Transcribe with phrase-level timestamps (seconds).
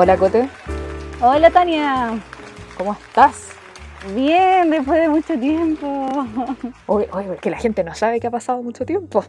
[0.00, 0.48] Hola Cote,
[1.20, 2.20] Hola Tania.
[2.76, 3.48] ¿cómo estás?
[4.14, 6.08] Bien, después de mucho tiempo.
[6.86, 9.24] Oye, oye, que la gente no sabe que ha pasado mucho tiempo.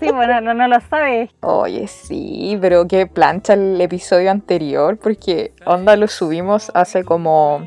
[0.00, 1.30] Sí, bueno, no, no lo sabes.
[1.42, 7.60] Oye, sí, pero qué plancha el episodio anterior, porque onda lo subimos hace como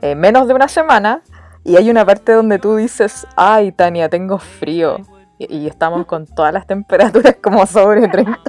[0.00, 1.20] eh, menos de una semana
[1.64, 5.00] y hay una parte donde tú dices, ay Tania, tengo frío.
[5.36, 8.40] Y, y estamos con todas las temperaturas como sobre 30.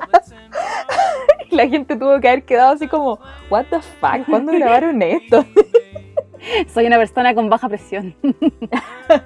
[1.56, 3.18] La gente tuvo que haber quedado así como,
[3.50, 5.46] what the fuck, ¿cuándo grabaron esto?
[6.74, 8.16] Soy una persona con baja presión.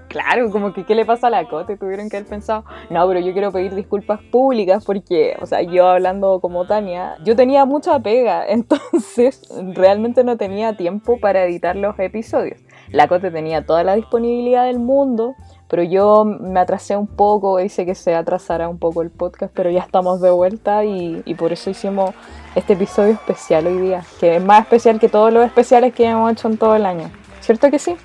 [0.10, 3.22] Claro, como que qué le pasa a la Cote, tuvieron que haber pensado, no, pero
[3.22, 7.98] yo quiero pedir disculpas públicas porque, o sea, yo hablando como Tania, yo tenía mucha
[8.00, 9.42] pega, entonces
[9.74, 12.60] realmente no tenía tiempo para editar los episodios.
[12.90, 15.36] La Cote tenía toda la disponibilidad del mundo,
[15.70, 19.70] pero yo me atrasé un poco, hice que se atrasara un poco el podcast, pero
[19.70, 22.16] ya estamos de vuelta y, y por eso hicimos
[22.56, 26.32] este episodio especial hoy día, que es más especial que todos los especiales que hemos
[26.32, 27.12] hecho en todo el año.
[27.40, 27.96] ¿Cierto que sí?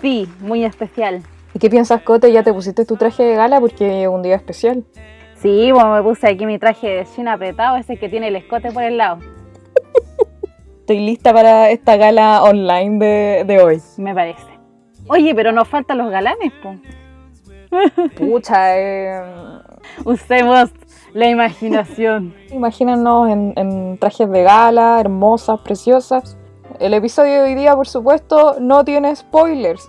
[0.00, 1.22] Sí, muy especial.
[1.54, 2.32] ¿Y qué piensas, Cote?
[2.32, 4.84] ¿Ya te pusiste tu traje de gala porque es un día especial?
[5.36, 8.72] Sí, bueno, me puse aquí mi traje de jean apretado, ese que tiene el escote
[8.72, 9.18] por el lado.
[10.80, 13.80] Estoy lista para esta gala online de, de hoy.
[13.98, 14.42] Me parece.
[15.06, 16.74] Oye, pero nos faltan los galanes, po.
[18.16, 19.22] Pucha, eh,
[20.04, 20.70] Usemos
[21.12, 22.34] la imaginación.
[22.50, 26.36] imagínanos en, en trajes de gala, hermosas, preciosas.
[26.80, 29.86] El episodio de hoy día, por supuesto, no tiene spoilers.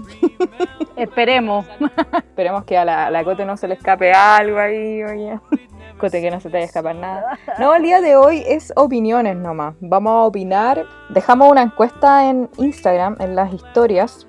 [0.95, 1.65] Esperemos.
[2.13, 5.39] Esperemos que a la, a la Cote no se le escape algo ahí, oye.
[5.97, 7.39] Cote, que no se te vaya a escapar nada.
[7.57, 9.75] No, el día de hoy es opiniones nomás.
[9.79, 10.85] Vamos a opinar.
[11.09, 14.27] Dejamos una encuesta en Instagram, en las historias,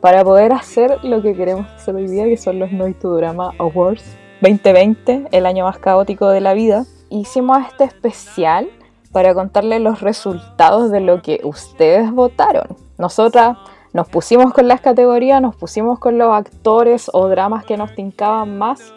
[0.00, 4.04] para poder hacer lo que queremos hacer hoy día, que son los Drama Awards
[4.40, 6.84] 2020, el año más caótico de la vida.
[7.10, 8.68] Hicimos este especial
[9.10, 12.76] para contarles los resultados de lo que ustedes votaron.
[12.98, 13.56] Nosotras
[13.92, 18.56] nos pusimos con las categorías, nos pusimos con los actores o dramas que nos tincaban
[18.58, 18.92] más,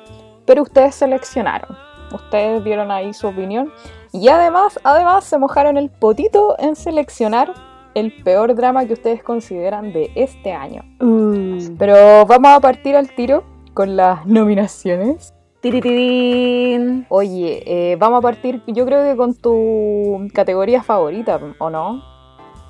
[0.46, 1.76] pero ustedes seleccionaron.
[2.14, 3.72] Ustedes dieron ahí su opinión
[4.12, 9.94] y además, además se mojaron el potito en seleccionar el peor drama que ustedes consideran
[9.94, 10.84] de este año.
[11.00, 11.76] Uh.
[11.78, 13.44] Pero vamos a partir al tiro
[13.74, 15.34] con las nominaciones.
[15.62, 17.06] Tiritidín.
[17.10, 22.02] Oye, eh, vamos a partir yo creo que con tu categoría favorita, ¿o no?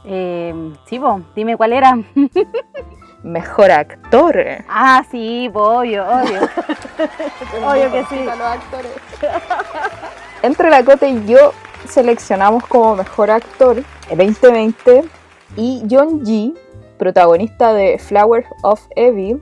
[0.04, 0.54] Eh,
[0.86, 1.98] sí, po, dime cuál era.
[3.24, 4.36] Mejor actor.
[4.68, 6.42] Ah, sí, po, obvio, obvio.
[7.68, 8.20] Obvio que sí.
[10.42, 11.52] Entre la Cote y yo
[11.92, 15.04] seleccionamos como mejor actor el 2020
[15.58, 16.58] y John G,
[16.98, 19.42] protagonista de Flower of Evil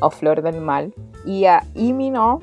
[0.00, 0.92] o Flor del Mal,
[1.24, 2.40] y a Imino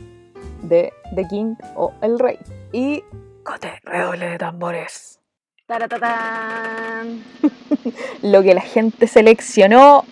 [0.63, 2.39] de The King o El Rey.
[2.71, 3.03] Y
[3.43, 5.19] Cote, redoble de tambores.
[5.67, 7.23] Taratatán.
[8.21, 10.05] Lo que la gente seleccionó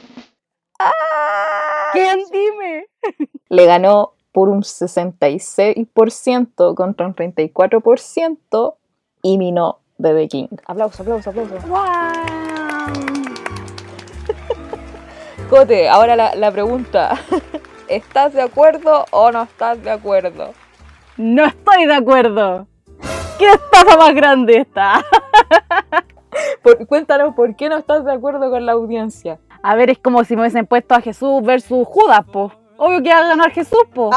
[1.94, 2.20] ¿Quién?
[2.32, 2.88] Dime.
[3.50, 8.76] le ganó por un 66% contra un 34%
[9.22, 10.48] Imino de The King.
[10.66, 11.56] Aplauso, aplauso, aplauso.
[11.68, 11.86] ¡Guau!
[15.50, 17.18] Cote, ahora la, la pregunta.
[17.88, 20.54] ¿Estás de acuerdo o no estás de acuerdo?
[21.18, 22.68] No estoy de acuerdo.
[23.38, 25.04] ¿Qué estafa más grande está?
[26.64, 29.40] Por- cuéntanos por qué no estás de acuerdo con la audiencia.
[29.64, 32.52] A ver, es como si me hubiesen puesto a Jesús versus Judas, po.
[32.78, 34.10] Obvio que va a ganar Jesús, po.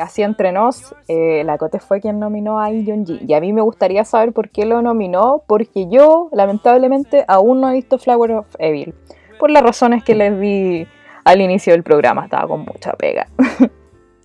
[0.00, 3.20] Así entre nos, eh, la Cote fue quien nominó a Lee Jong-ji.
[3.26, 7.70] Y a mí me gustaría saber por qué lo nominó, porque yo, lamentablemente, aún no
[7.70, 8.94] he visto Flower of Evil.
[9.38, 10.86] Por las razones que les di
[11.24, 13.26] al inicio del programa, estaba con mucha pega.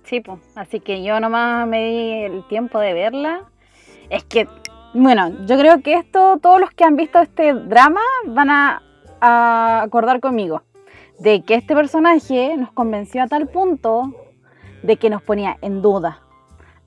[0.04, 0.40] Sí, po.
[0.56, 3.44] Así que yo nomás me di el tiempo de verla.
[4.10, 4.46] Es que,
[4.92, 10.20] bueno, yo creo que esto, todos los que han visto este drama van a acordar
[10.20, 10.64] conmigo.
[11.18, 14.12] De que este personaje nos convenció a tal punto
[14.82, 16.20] de que nos ponía en duda.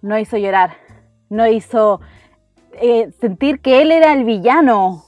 [0.01, 0.75] No hizo llorar.
[1.29, 1.99] No hizo
[2.73, 5.05] eh, sentir que él era el villano.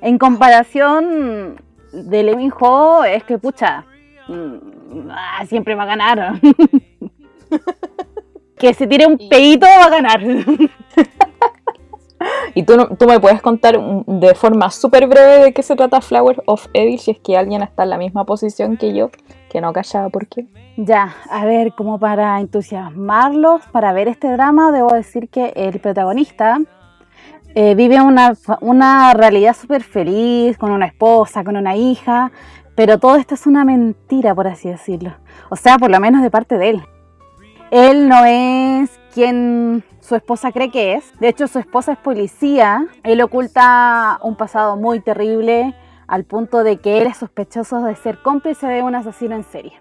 [0.00, 1.60] En comparación
[1.92, 3.84] de Levin Ho, es que, pucha,
[4.28, 6.40] mm, ah, siempre va a ganar.
[8.58, 10.20] que se tire un pedito va a ganar.
[12.54, 16.00] Y tú, no- tú me puedes contar de forma súper breve de qué se trata
[16.00, 19.10] Flower of Evil, si es que alguien está en la misma posición que yo,
[19.56, 20.46] que no callaba por qué.
[20.76, 26.58] Ya, a ver, como para entusiasmarlos, para ver este drama, debo decir que el protagonista
[27.54, 32.32] eh, vive una, una realidad súper feliz, con una esposa, con una hija,
[32.74, 35.14] pero todo esto es una mentira, por así decirlo.
[35.48, 36.82] O sea, por lo menos de parte de él.
[37.70, 41.18] Él no es quien su esposa cree que es.
[41.18, 42.86] De hecho, su esposa es policía.
[43.02, 45.74] Él oculta un pasado muy terrible
[46.08, 49.80] al punto de que él es sospechoso de ser cómplice de un asesino en serie.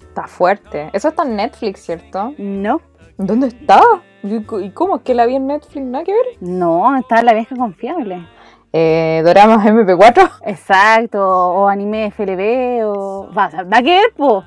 [0.00, 0.90] Está fuerte.
[0.92, 2.34] Eso está en Netflix, ¿cierto?
[2.38, 2.80] No,
[3.22, 3.82] ¿Dónde está?
[4.22, 5.84] ¿Y cómo es que la vi en Netflix?
[5.84, 6.24] ¿Nada que ver?
[6.40, 8.26] no, está la vieja confiable.
[8.72, 10.30] Eh, Doramas MP4.
[10.46, 13.28] Exacto, o anime FLB, o.
[13.36, 14.42] Va, nada que ver, po.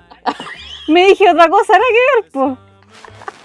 [0.87, 2.57] Me dije otra cosa, nada que ver, po.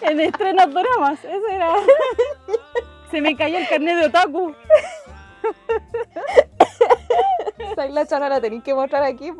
[0.00, 1.74] En estrenos doramas, eso era.
[3.10, 4.54] Se me cayó el carnet de otaku.
[7.90, 9.30] La chana la tenéis que mostrar aquí,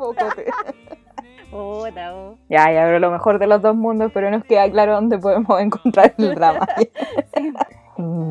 [1.51, 1.87] oh.
[2.49, 5.59] Ya, ya, pero lo mejor de los dos mundos, pero nos queda claro dónde podemos
[5.61, 6.67] encontrar el drama.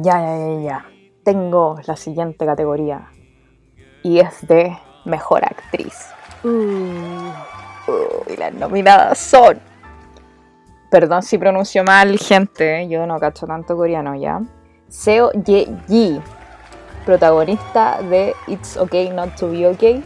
[0.02, 0.86] ya, ya, ya, ya.
[1.24, 3.08] Tengo la siguiente categoría.
[4.02, 6.08] Y es de mejor actriz.
[6.44, 9.60] Uh, y las nominadas son.
[10.90, 12.88] Perdón si pronuncio mal, gente.
[12.88, 14.40] Yo no cacho tanto coreano ya.
[14.88, 16.20] Seo Ye-ji,
[17.08, 20.04] protagonista de It's Okay Not to Be Okay.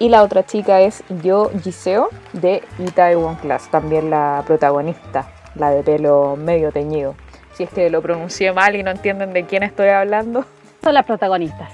[0.00, 5.84] Y la otra chica es Yo Jiseo de Itaewon Class, también la protagonista, la de
[5.84, 7.14] pelo medio teñido.
[7.54, 10.44] Si es que lo pronuncié mal y no entienden de quién estoy hablando.
[10.82, 11.70] son las protagonistas.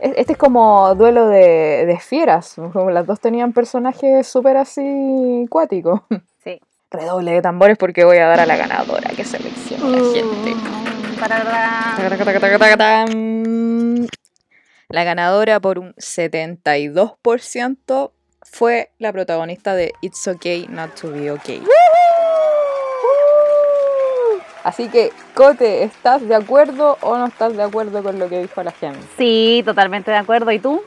[0.00, 5.46] Es- Este es como duelo de, de fieras, como las dos tenían personajes súper así
[5.48, 6.00] cuáticos.
[6.44, 6.60] Sí.
[6.90, 10.95] Redoble de tambores porque voy a dar a la ganadora que selecciona la gente.
[14.88, 18.10] La ganadora por un 72%
[18.42, 21.62] fue la protagonista de It's Okay Not to Be Okay.
[24.62, 28.62] Así que, Cote, ¿estás de acuerdo o no estás de acuerdo con lo que dijo
[28.64, 28.98] la gente?
[29.16, 30.50] Sí, totalmente de acuerdo.
[30.50, 30.82] ¿Y tú?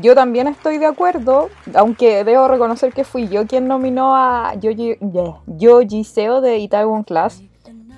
[0.00, 4.70] Yo también estoy de acuerdo, aunque debo reconocer que fui yo quien nominó a Yo,
[4.70, 7.42] Ji- yeah, Yo Jiseo de Itaewon Class,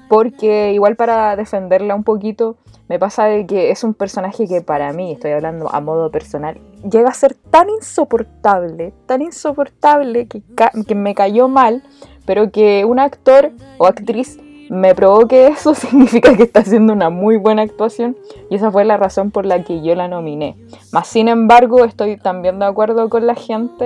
[0.08, 2.56] porque igual para defenderla un poquito,
[2.88, 6.60] me pasa de que es un personaje que para mí, estoy hablando a modo personal,
[6.88, 10.42] llega a ser tan insoportable, tan insoportable que,
[10.86, 11.82] que me cayó mal,
[12.24, 14.38] pero que un actor o actriz
[14.68, 18.16] me provoque eso significa que está haciendo una muy buena actuación
[18.50, 20.56] y esa fue la razón por la que yo la nominé.
[20.92, 23.84] Más sin embargo, estoy también de acuerdo con la gente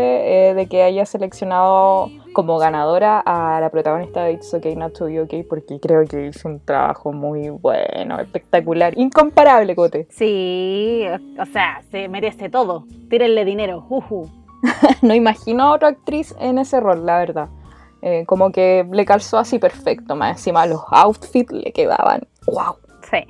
[0.50, 5.06] eh, de que haya seleccionado como ganadora a la protagonista de It's Okay Not to
[5.06, 10.06] Be Okay porque creo que hizo un trabajo muy bueno, espectacular, incomparable, Cote.
[10.11, 11.05] Sí,
[11.38, 12.85] o sea, se merece todo.
[13.09, 13.85] Tírenle dinero.
[13.88, 14.31] Ujú.
[15.03, 17.49] No imagino a otra actriz en ese rol, la verdad.
[18.02, 22.26] Eh, como que le calzó así perfecto, más encima los outfits le quedaban.
[22.47, 22.76] ¡Wow!
[23.11, 23.26] Sí,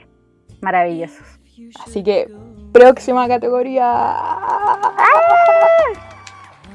[0.60, 1.26] maravillosos.
[1.84, 2.28] Así que,
[2.72, 4.16] próxima categoría.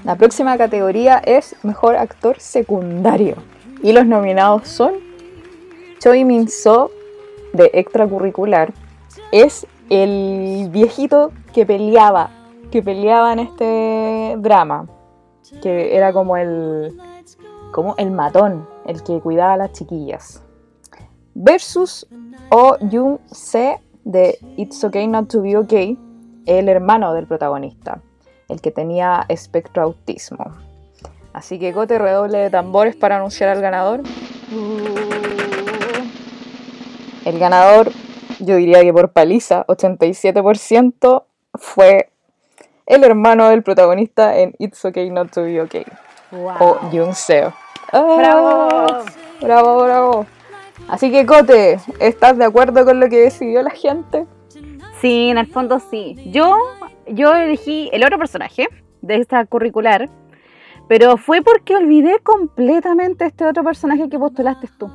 [0.04, 3.36] La próxima categoría es Mejor Actor Secundario.
[3.82, 4.94] Y los nominados son
[6.00, 6.92] Choi Min So
[7.54, 8.74] de Extracurricular.
[9.32, 12.30] Es el viejito que peleaba,
[12.72, 14.88] que peleaba en este drama.
[15.62, 16.96] Que era como el,
[17.76, 20.42] como el matón, el que cuidaba a las chiquillas.
[21.34, 22.08] Versus
[22.50, 26.00] Oh Jung Se de It's Okay Not to Be Okay,
[26.46, 28.02] el hermano del protagonista,
[28.48, 30.56] el que tenía espectro autismo.
[31.34, 34.04] Así que Cote redoble de tambores para anunciar al ganador.
[37.26, 37.92] El ganador,
[38.40, 41.24] yo diría que por paliza, 87%,
[41.56, 42.10] fue
[42.86, 45.84] el hermano del protagonista en It's Okay Not to Be Okay,
[46.32, 46.56] Wow.
[46.62, 47.65] o Jung Seo.
[47.96, 48.88] ¡Bravo!
[49.42, 50.26] Bravo, bravo.
[50.90, 54.26] Así que Cote, ¿estás de acuerdo con lo que decidió la gente?
[55.00, 56.16] Sí, en el fondo sí.
[56.32, 56.58] Yo,
[57.08, 58.68] yo elegí el otro personaje
[59.02, 60.10] de esta curricular,
[60.90, 64.92] pero fue porque olvidé completamente este otro personaje que postulaste tú.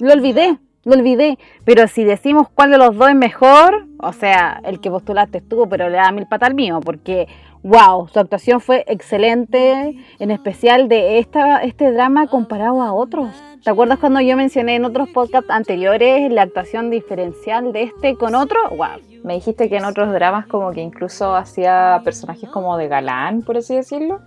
[0.00, 1.38] Lo olvidé, lo olvidé.
[1.64, 5.66] Pero si decimos cuál de los dos es mejor, o sea, el que postulaste tú,
[5.68, 7.26] pero le da mil patas al mío, porque
[7.64, 13.30] wow, su actuación fue excelente, en especial de esta, este drama comparado a otros.
[13.64, 18.34] ¿Te acuerdas cuando yo mencioné en otros podcasts anteriores la actuación diferencial de este con
[18.34, 18.58] otro?
[18.68, 23.40] Wow, Me dijiste que en otros dramas como que incluso hacía personajes como de galán,
[23.40, 24.20] por así decirlo.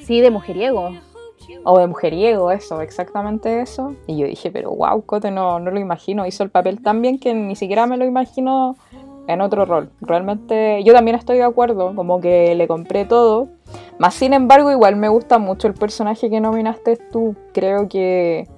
[0.00, 0.90] Sí, de mujeriego.
[1.64, 3.94] O de mujeriego, eso, exactamente eso.
[4.06, 6.26] Y yo dije, pero wow, Cote, no, no lo imagino.
[6.26, 8.76] Hizo el papel tan bien que ni siquiera me lo imagino
[9.26, 9.90] en otro rol.
[10.00, 13.48] Realmente yo también estoy de acuerdo, como que le compré todo.
[13.98, 17.36] Más sin embargo, igual me gusta mucho el personaje que nominaste tú.
[17.52, 18.48] Creo que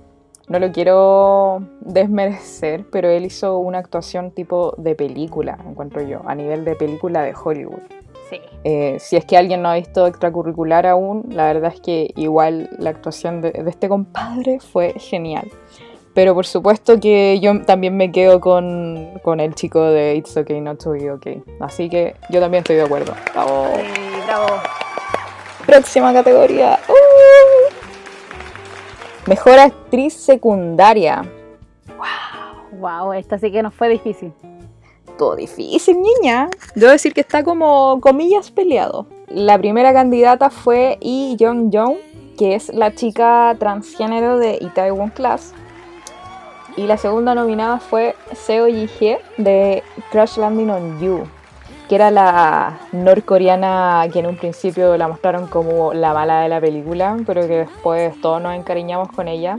[0.49, 6.35] no lo quiero desmerecer, pero él hizo una actuación tipo de película, encuentro yo, a
[6.35, 7.81] nivel de película de Hollywood.
[8.29, 8.41] Sí.
[8.65, 12.71] Eh, si es que alguien no ha visto extracurricular aún, la verdad es que igual
[12.79, 15.51] la actuación de, de este compadre fue genial.
[16.15, 20.61] Pero por supuesto que yo también me quedo con, con el chico de It's Okay
[20.61, 21.43] Not to Be Okay.
[21.61, 23.15] Así que yo también estoy de acuerdo.
[23.33, 23.69] Bravo.
[23.77, 23.83] Sí,
[24.27, 24.47] bravo.
[25.67, 26.79] Próxima categoría.
[26.89, 27.73] ¡Uh!
[29.27, 31.25] Mejor actriz secundaria.
[32.79, 34.33] Wow, esta sí que nos fue difícil.
[35.17, 36.49] Todo difícil, niña.
[36.75, 39.07] Debo decir que está como comillas peleado.
[39.29, 41.97] La primera candidata fue Lee Young Jong,
[42.37, 45.55] que es la chica transgénero de Itaewon Class.
[46.77, 51.25] Y la segunda nominada fue Seo Ji-hye de Crash Landing on You,
[51.87, 56.63] que era la norcoreana que en un principio la mostraron como la mala de la
[56.63, 59.59] película, pero que después todos nos encariñamos con ella,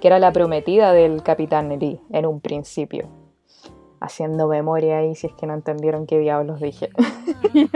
[0.00, 3.08] que era la prometida del Capitán Lee en un principio.
[4.00, 6.88] Haciendo memoria ahí si es que no entendieron qué diablos dije.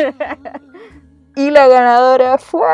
[1.36, 2.66] y la ganadora fue...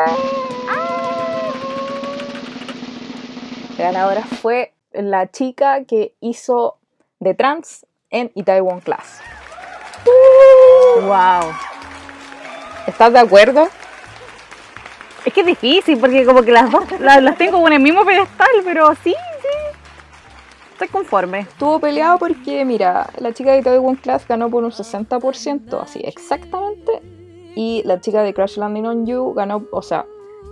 [3.77, 6.77] La ganadora fue la chica que hizo
[7.19, 9.21] de trans en Itaewon Class.
[11.01, 11.51] Wow.
[12.87, 13.67] ¿Estás de acuerdo?
[15.25, 17.79] Es que es difícil porque como que las dos las, las tengo como en el
[17.81, 19.77] mismo pedestal, pero sí, sí.
[20.73, 21.39] Estoy conforme.
[21.39, 27.01] Estuvo peleado porque, mira, la chica de Itaewon Class ganó por un 60%, así exactamente.
[27.55, 30.05] Y la chica de Crash Landing on You ganó, o sea,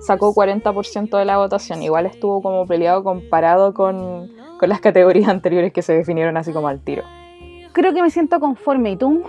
[0.05, 1.81] sacó 40% de la votación.
[1.81, 4.29] Igual estuvo como peleado comparado con,
[4.59, 7.03] con las categorías anteriores que se definieron así como al tiro.
[7.71, 8.91] Creo que me siento conforme.
[8.91, 9.23] ¿Y tú?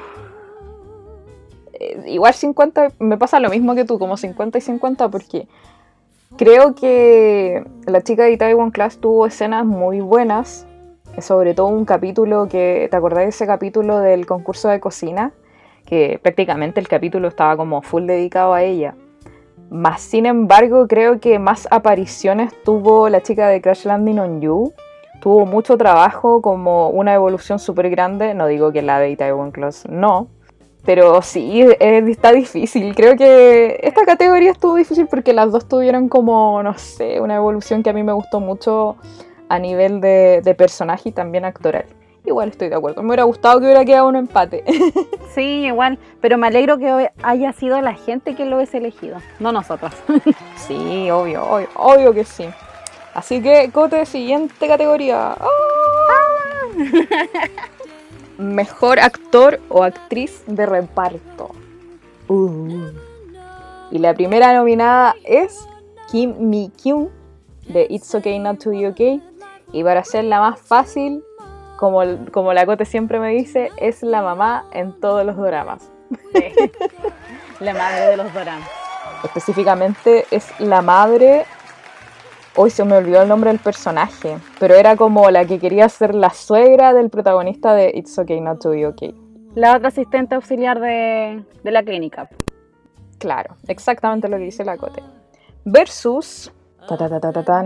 [1.73, 5.49] Eh, igual 50, me pasa lo mismo que tú, como 50 y 50, porque
[6.37, 10.67] creo que la chica de Itaewon Class tuvo escenas muy buenas,
[11.19, 15.33] sobre todo un capítulo que, ¿te acordás de ese capítulo del concurso de cocina?
[15.87, 18.95] Que prácticamente el capítulo estaba como full dedicado a ella.
[19.71, 24.73] Más sin embargo, creo que más apariciones tuvo la chica de Crash Landing on You.
[25.21, 28.35] Tuvo mucho trabajo, como una evolución súper grande.
[28.35, 30.29] No digo que la de Itaewon Class no,
[30.85, 32.95] pero sí, está difícil.
[32.95, 37.83] Creo que esta categoría estuvo difícil porque las dos tuvieron como, no sé, una evolución
[37.83, 38.97] que a mí me gustó mucho
[39.49, 41.87] a nivel de personaje y también actoral.
[42.25, 43.03] Igual estoy de acuerdo.
[43.03, 44.65] Me hubiera gustado que hubiera quedado un empate.
[45.35, 45.99] Sí, igual.
[46.21, 49.93] Pero me alegro que haya sido la gente que lo hubiese elegido, no nosotros.
[50.57, 52.47] sí, obvio, obvio, obvio que sí.
[53.15, 55.33] Así que, Cote, siguiente categoría.
[55.33, 55.47] ¡Ah!
[58.39, 61.51] Mejor actor o actriz de reparto.
[62.29, 62.91] Uh.
[63.91, 65.67] Y la primera nominada es
[66.13, 67.09] Kim Mi Kyung
[67.67, 69.21] de It's Okay Not to Be Okay.
[69.73, 71.25] Y para ser la más fácil,
[71.77, 72.03] como,
[72.33, 75.91] como la Cote siempre me dice, es la mamá en todos los dramas.
[76.33, 76.53] Sí.
[77.61, 78.69] La madre de los doramas.
[79.23, 81.45] Específicamente es la madre.
[82.57, 86.15] Hoy se me olvidó el nombre del personaje, pero era como la que quería ser
[86.15, 89.15] la suegra del protagonista de It's Okay Not to Be Okay.
[89.55, 92.29] La otra asistente auxiliar de, de la clínica.
[93.19, 95.03] Claro, exactamente lo que dice la Cote.
[95.65, 96.53] Versus
[96.89, 97.63] ta, ta, ta, ta,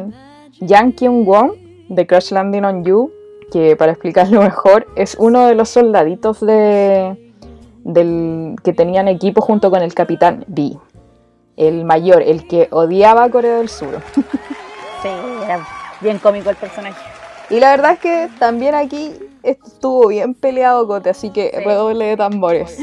[0.61, 1.53] Yang Kyung Won
[1.89, 3.11] de Crash Landing on You,
[3.51, 7.33] que para explicarlo mejor es uno de los soldaditos de,
[7.85, 10.73] del, que tenían equipo junto con el capitán B.
[11.57, 14.01] El mayor, el que odiaba a Corea del Sur.
[15.01, 15.09] Sí,
[15.45, 15.65] era
[16.01, 16.99] bien cómico el personaje.
[17.51, 19.13] Y la verdad es que también aquí
[19.45, 21.65] estuvo bien peleado Cote, así que Sí.
[21.65, 22.77] redoble de tambores.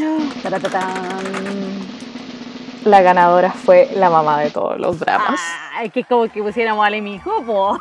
[2.86, 5.42] La ganadora fue la mamá de todos los dramas.
[5.76, 7.80] Ay, que es como que pusiéramos a mi hijo.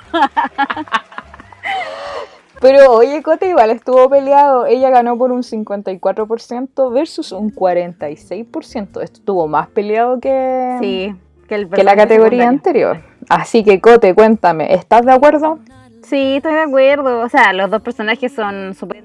[2.64, 4.64] Pero oye, Cote igual estuvo peleado.
[4.64, 8.80] Ella ganó por un 54% versus un 46%.
[8.80, 11.14] Esto estuvo más peleado que, Sí,
[11.46, 12.88] que, el que la categoría secundario.
[12.88, 13.00] anterior.
[13.28, 15.58] Así que, Cote, cuéntame, ¿estás de acuerdo?
[16.04, 17.20] Sí, estoy de acuerdo.
[17.20, 19.04] O sea, los dos personajes son súper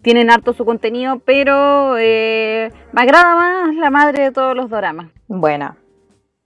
[0.00, 5.10] tienen harto su contenido, pero eh, me agrada más la madre de todos los doramas.
[5.28, 5.76] Buena.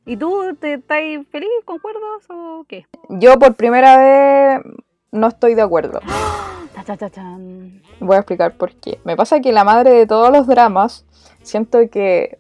[0.05, 0.99] ¿Y tú te estás
[1.31, 2.87] feliz, concuerdas o qué?
[3.09, 4.61] Yo por primera vez
[5.13, 6.01] no estoy de acuerdo.
[8.01, 8.99] Voy a explicar por qué.
[9.05, 11.05] Me pasa que la madre de todos los dramas,
[11.43, 12.39] siento que,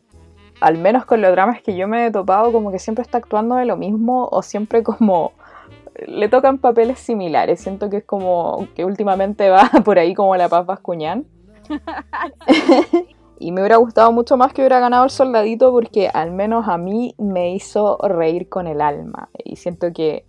[0.60, 3.56] al menos con los dramas que yo me he topado, como que siempre está actuando
[3.56, 5.32] de lo mismo o siempre como
[6.06, 7.60] le tocan papeles similares.
[7.60, 11.26] Siento que es como que últimamente va por ahí como la Paz Bascuñán.
[13.38, 16.78] y me hubiera gustado mucho más que hubiera ganado el soldadito porque al menos a
[16.78, 19.28] mí me hizo reír con el alma.
[19.44, 20.24] Y siento que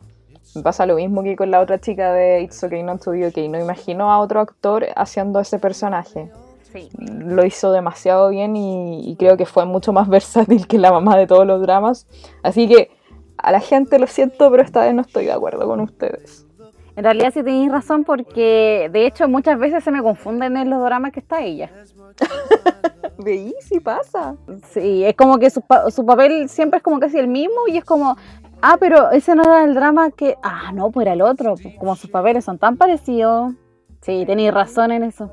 [0.55, 3.27] me pasa lo mismo que con la otra chica de It's Okay Not to Be
[3.27, 3.47] Okay.
[3.47, 6.31] No imagino a otro actor haciendo ese personaje.
[6.73, 6.87] Sí.
[6.97, 11.17] lo hizo demasiado bien y, y creo que fue mucho más versátil que la mamá
[11.17, 12.07] de todos los dramas.
[12.43, 12.89] Así que
[13.37, 16.45] a la gente lo siento, pero esta vez no estoy de acuerdo con ustedes.
[16.95, 20.81] En realidad sí tenéis razón porque de hecho muchas veces se me confunden en los
[20.83, 21.69] dramas que está ella.
[23.17, 24.35] Veí, sí pasa.
[24.71, 27.77] Sí, es como que su, pa- su papel siempre es como casi el mismo y
[27.77, 28.15] es como,
[28.61, 31.75] ah, pero ese no era el drama que, ah, no, pues era el otro, pues,
[31.77, 33.53] como sus papeles son tan parecidos.
[34.01, 35.31] Sí, tenéis razón en eso.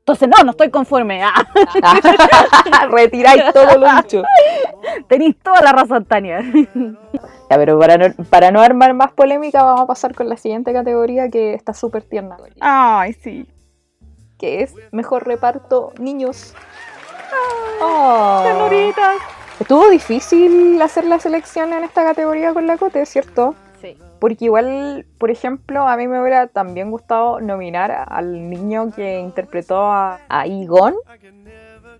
[0.00, 1.22] Entonces, no, no estoy conforme.
[1.22, 1.44] Ah,
[2.90, 4.22] Retiráis todo lo dicho.
[5.06, 6.40] tenéis toda la razón, Tania.
[7.50, 10.72] Ya, pero para no, para no armar más polémica, vamos a pasar con la siguiente
[10.72, 12.38] categoría que está súper tierna.
[12.60, 13.46] Ay, sí.
[14.38, 16.54] Que es mejor reparto niños.
[17.82, 18.42] Oh.
[19.60, 23.54] Estuvo difícil hacer la selección en esta categoría con la Cote, ¿cierto?
[23.80, 23.96] Sí.
[24.20, 29.80] Porque igual, por ejemplo, a mí me hubiera también gustado nominar al niño que interpretó
[29.82, 30.94] a, a Igon.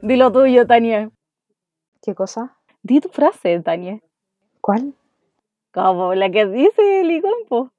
[0.03, 1.11] Dilo tuyo, Tania.
[2.03, 2.57] ¿Qué cosa?
[2.83, 3.99] Di tu frase, Tania.
[4.61, 4.95] ¿Cuál?
[5.73, 7.71] Como la que dice el Icompo.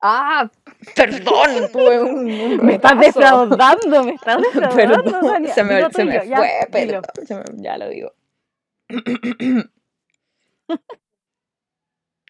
[0.00, 0.50] Ah,
[0.94, 5.54] perdón, tuve un, un Me estás defraudando, me estás defraudando, Tania.
[5.54, 8.12] se me, se me fue, perdón, se me- ya lo digo.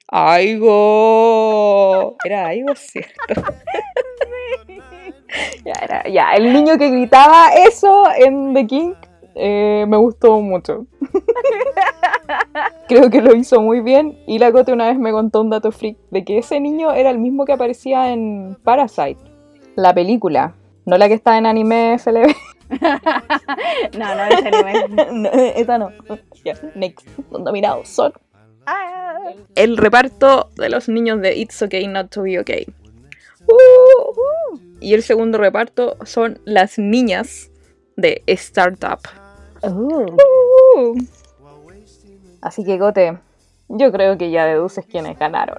[0.09, 2.17] Aigo.
[2.25, 3.13] Era Aigo, ¿cierto?
[5.65, 8.95] ya, era, ya, el niño que gritaba eso en The King
[9.35, 10.87] eh, me gustó mucho.
[12.89, 14.19] Creo que lo hizo muy bien.
[14.27, 17.11] Y la Cote una vez me contó un dato freak de que ese niño era
[17.11, 19.21] el mismo que aparecía en Parasite,
[19.75, 20.55] la película.
[20.87, 22.35] No la que está en anime FLB.
[23.99, 24.91] No, no, ese no es.
[25.13, 25.91] No, esa no.
[26.45, 27.07] Ya, next.
[27.31, 28.13] Los nominados son
[28.67, 29.19] Ah.
[29.57, 32.67] el reparto de los niños de It's Okay Not to Be Okay.
[33.47, 37.51] Uh, y el segundo reparto son las niñas
[37.97, 39.01] de Startup.
[39.63, 40.07] Uh.
[40.77, 40.99] Uh.
[42.41, 43.19] Así que, Gote,
[43.69, 45.59] yo creo que ya deduces quiénes ganaron.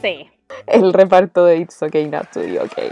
[0.00, 0.30] Sí.
[0.68, 2.90] El reparto de It's Okay Not to Be Okay.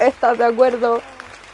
[0.00, 1.00] ¿Estás de acuerdo?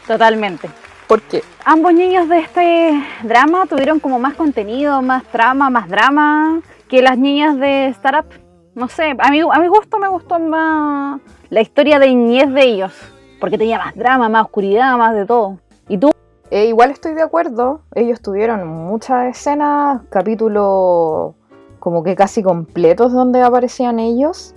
[0.07, 0.69] Totalmente.
[1.07, 1.43] ¿Por qué?
[1.65, 7.17] Ambos niños de este drama tuvieron como más contenido, más trama, más drama que las
[7.17, 8.25] niñas de Startup.
[8.73, 12.63] No sé, a mi, a mi gusto me gustó más la historia de niñez de
[12.63, 12.93] ellos.
[13.39, 15.59] Porque tenía más drama, más oscuridad, más de todo.
[15.87, 16.11] ¿Y tú?
[16.49, 17.81] Eh, igual estoy de acuerdo.
[17.93, 21.35] Ellos tuvieron muchas escenas, capítulos
[21.79, 24.55] como que casi completos donde aparecían ellos.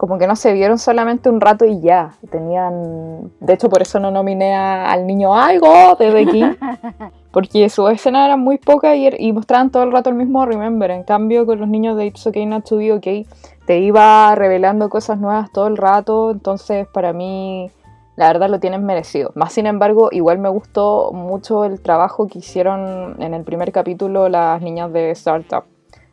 [0.00, 2.14] Como que no se vieron solamente un rato y ya.
[2.30, 3.30] Tenían.
[3.38, 6.54] De hecho, por eso no nominé a- al niño algo de King.
[7.32, 10.46] Porque sus escenas eran muy pocas y, er- y mostraban todo el rato el mismo
[10.46, 10.90] Remember.
[10.90, 13.26] En cambio, con los niños de It's Okay Not to Be Okay,
[13.66, 16.30] te iba revelando cosas nuevas todo el rato.
[16.30, 17.70] Entonces, para mí,
[18.16, 19.32] la verdad lo tienen merecido.
[19.34, 24.30] Más sin embargo, igual me gustó mucho el trabajo que hicieron en el primer capítulo
[24.30, 25.64] las niñas de Startup.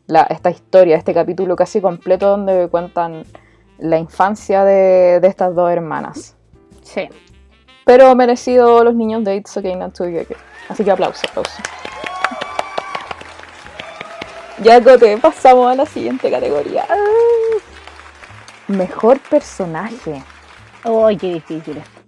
[0.08, 3.24] La, esta historia, este capítulo casi completo donde cuentan
[3.80, 6.36] la infancia de, de estas dos hermanas.
[6.82, 7.10] Sí.
[7.86, 10.38] Pero merecido los niños de It's Okay Not to Be Okay.
[10.70, 11.62] Así que aplauso, aplauso.
[14.62, 16.86] Ya, Cote, pasamos a la siguiente categoría.
[16.90, 16.96] Ah.
[18.68, 20.24] Mejor personaje.
[20.84, 22.02] ¡Ay, qué difícil esto!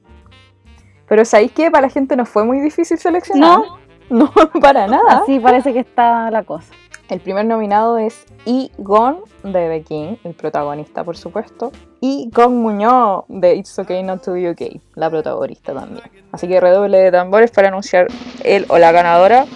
[1.08, 3.60] Pero ¿sabéis que para la gente no fue muy difícil seleccionar?
[3.60, 3.80] No,
[4.10, 5.22] No, para nada.
[5.22, 6.74] así parece que está la cosa.
[7.10, 8.72] El primer nominado es I.
[8.78, 11.72] Gon de The King, el protagonista, por supuesto.
[12.02, 16.06] Y Gon Muñoz de It's Okay Not to Be Okay, la protagonista también.
[16.32, 18.08] Así que redoble de tambores para anunciar
[18.44, 19.48] el o la ganadora.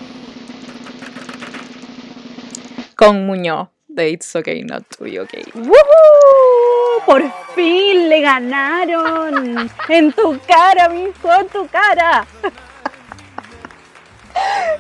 [2.98, 5.44] Gon Muñoz de It's Okay Not to Be Okay.
[5.54, 7.06] ¡Woohoo!
[7.06, 7.22] ¡Por
[7.54, 9.70] fin le ganaron!
[9.90, 11.32] ¡En tu cara, mijo!
[11.40, 12.26] ¡En tu cara!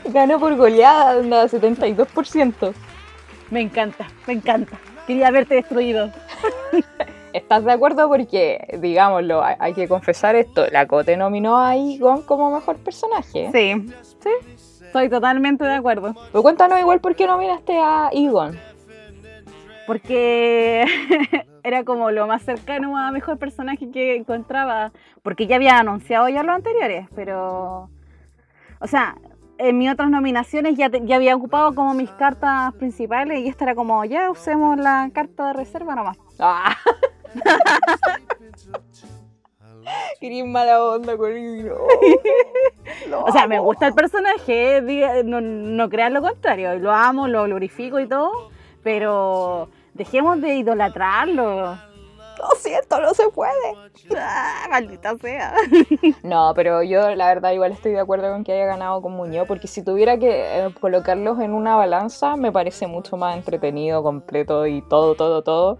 [0.05, 2.73] Ganó por goleada, anda, 72%.
[3.49, 4.77] Me encanta, me encanta.
[5.07, 6.11] Quería verte destruido.
[7.33, 8.07] ¿Estás de acuerdo?
[8.07, 10.67] Porque, digámoslo, hay, hay que confesar esto.
[10.71, 13.49] La Cote nominó a Gon como mejor personaje.
[13.51, 14.83] Sí, sí.
[14.85, 16.13] Estoy totalmente de acuerdo.
[16.31, 18.59] Pero cuéntanos igual por qué nominaste a Egon.
[19.87, 20.85] Porque
[21.63, 24.91] era como lo más cercano a mejor personaje que encontraba.
[25.23, 27.89] Porque ya había anunciado ya los anteriores, pero.
[28.79, 29.15] O sea,
[29.63, 33.65] en mis otras nominaciones ya, te- ya había ocupado como mis cartas principales y esta
[33.65, 36.17] era como, ya usemos la carta de reserva nomás.
[36.39, 36.75] Ah.
[40.19, 41.87] Quería mala onda conmigo.
[43.25, 47.43] O sea, me gusta el personaje, diga- no, no crean lo contrario, lo amo, lo
[47.43, 48.49] glorifico y todo,
[48.83, 51.77] pero dejemos de idolatrarlo.
[52.49, 53.51] Lo siento, no se puede.
[54.17, 55.53] Ah, maldita sea.
[56.23, 59.47] No, pero yo la verdad igual estoy de acuerdo con que haya ganado con Muñoz,
[59.47, 60.29] porque si tuviera que
[60.65, 65.77] eh, colocarlos en una balanza, me parece mucho más entretenido, completo y todo, todo, todo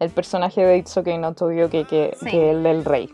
[0.00, 2.26] el personaje de It's Okay Not to Be Okay que, Sí.
[2.30, 3.08] que el del rey.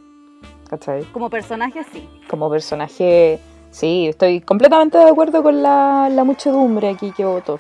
[0.68, 1.04] ¿Cachai?
[1.12, 2.08] Como personaje, sí.
[2.28, 3.38] Como personaje,
[3.70, 7.58] sí, estoy completamente de acuerdo con la, la muchedumbre aquí que votó.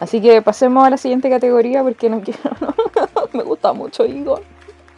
[0.00, 2.40] Así que pasemos a la siguiente categoría porque no quiero.
[3.34, 4.42] me gusta mucho Igor.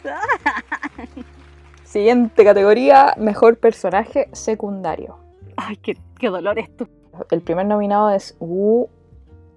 [1.83, 5.17] Siguiente categoría, mejor personaje secundario.
[5.57, 6.87] Ay, qué, qué dolor esto.
[7.29, 8.89] El primer nominado es Woo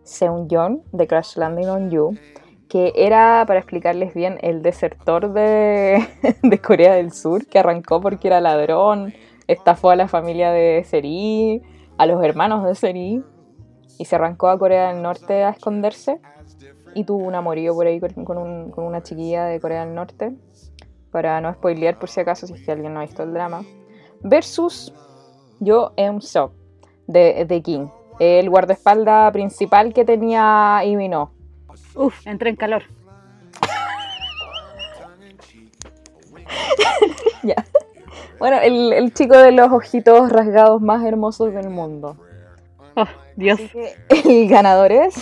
[0.03, 2.19] Seung-yeon de Crash Landing on You,
[2.69, 6.07] que era, para explicarles bien, el desertor de,
[6.43, 9.15] de Corea del Sur, que arrancó porque era ladrón,
[9.47, 11.63] estafó a la familia de Seri,
[11.97, 13.23] a los hermanos de Seri,
[13.99, 16.21] y se arrancó a Corea del Norte a esconderse,
[16.95, 19.95] y tuvo un amorío por ahí con, con un- con una chiquilla de Corea del
[19.95, 20.33] Norte,
[21.11, 23.63] para no spoilear por si acaso, si es que alguien no ha visto el drama,
[24.21, 24.93] versus
[25.61, 26.53] Yo Eun Seok
[27.07, 27.87] de The King,
[28.19, 31.31] el guardaespaldas principal que tenía Lee No.
[31.95, 32.83] Uf, entré en calor.
[37.43, 37.55] Ya.
[38.39, 42.17] Bueno, el, el chico de los ojitos rasgados más hermosos del mundo.
[42.97, 43.05] Oh,
[43.37, 43.61] Dios.
[44.09, 45.15] El ganador es.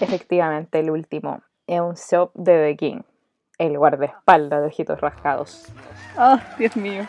[0.00, 1.40] Efectivamente, el último.
[1.66, 3.00] Es un shop de The King.
[3.58, 5.72] El guardaespaldas de ojitos rasgados.
[6.18, 7.06] Oh, Dios mío.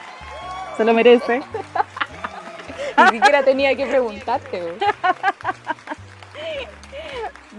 [0.78, 1.42] Se lo merece.
[2.98, 4.62] Ni siquiera tenía que preguntarte.
[4.62, 4.74] güey.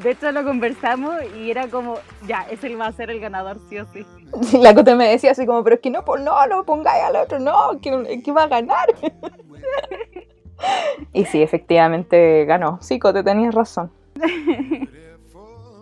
[0.02, 3.78] De hecho, lo conversamos y era como, ya, ese va a ser el ganador, sí
[3.78, 4.06] o sí.
[4.60, 7.38] La Cote me decía así como, pero es que no, no, no pongáis al otro,
[7.38, 8.86] no, que, que va a ganar.
[11.12, 12.78] y sí, efectivamente ganó.
[12.80, 13.90] Sí, Cote, tenías razón.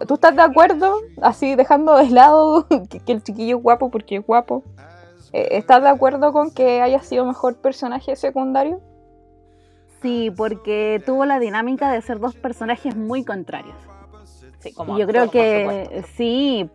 [0.06, 0.96] ¿Tú estás de acuerdo?
[1.20, 4.64] Así dejando de lado que, que el chiquillo es guapo porque es guapo.
[5.32, 8.80] Eh, ¿Estás de acuerdo con que haya sido mejor personaje secundario?
[10.02, 13.76] Sí, porque tuvo la dinámica de ser dos personajes muy contrarios.
[14.58, 16.68] Sí, Y yo creo que sí,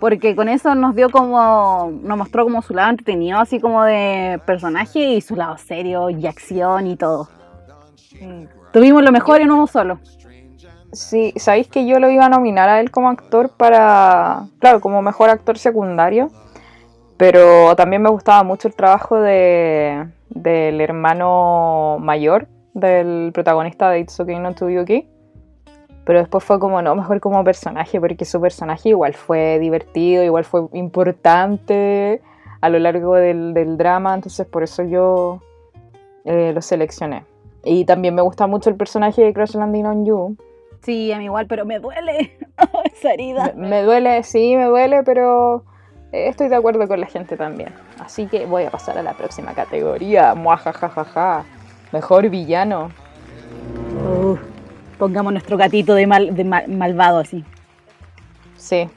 [0.00, 4.40] porque con eso nos dio como, nos mostró como su lado entretenido, así como de
[4.46, 7.28] personaje y su lado serio y acción y todo.
[8.72, 10.00] Tuvimos lo mejor en uno solo.
[10.92, 15.02] Sí, sabéis que yo lo iba a nominar a él como actor para, claro, como
[15.02, 16.30] mejor actor secundario,
[17.16, 24.20] pero también me gustaba mucho el trabajo de, del hermano mayor del protagonista de It's
[24.20, 25.08] Okay Not to Be Okay,
[26.06, 30.44] pero después fue como, no, mejor como personaje, porque su personaje igual fue divertido, igual
[30.44, 32.22] fue importante
[32.62, 35.42] a lo largo del, del drama, entonces por eso yo
[36.24, 37.24] eh, lo seleccioné.
[37.64, 40.36] Y también me gusta mucho el personaje de Crash Landing on You,
[40.82, 42.38] Sí, a mí igual, pero me duele
[42.84, 43.52] esa herida.
[43.56, 45.64] Me, me duele, sí, me duele, pero
[46.12, 47.74] eh, estoy de acuerdo con la gente también.
[47.98, 50.36] Así que voy a pasar a la próxima categoría.
[50.36, 51.44] Muajajajaja.
[51.92, 52.90] Mejor villano.
[54.00, 54.36] Uh,
[54.98, 57.44] pongamos nuestro gatito de, mal, de mal- malvado así.
[58.56, 58.88] Sí,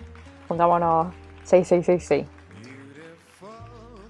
[0.48, 1.08] pongámonos
[1.44, 2.26] 6666.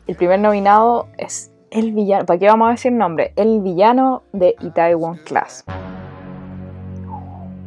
[0.08, 2.26] El primer nominado es el villano.
[2.26, 3.34] ¿Para qué vamos a decir nombre?
[3.36, 5.64] El villano de Itaewon Class.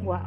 [0.03, 0.17] Wow.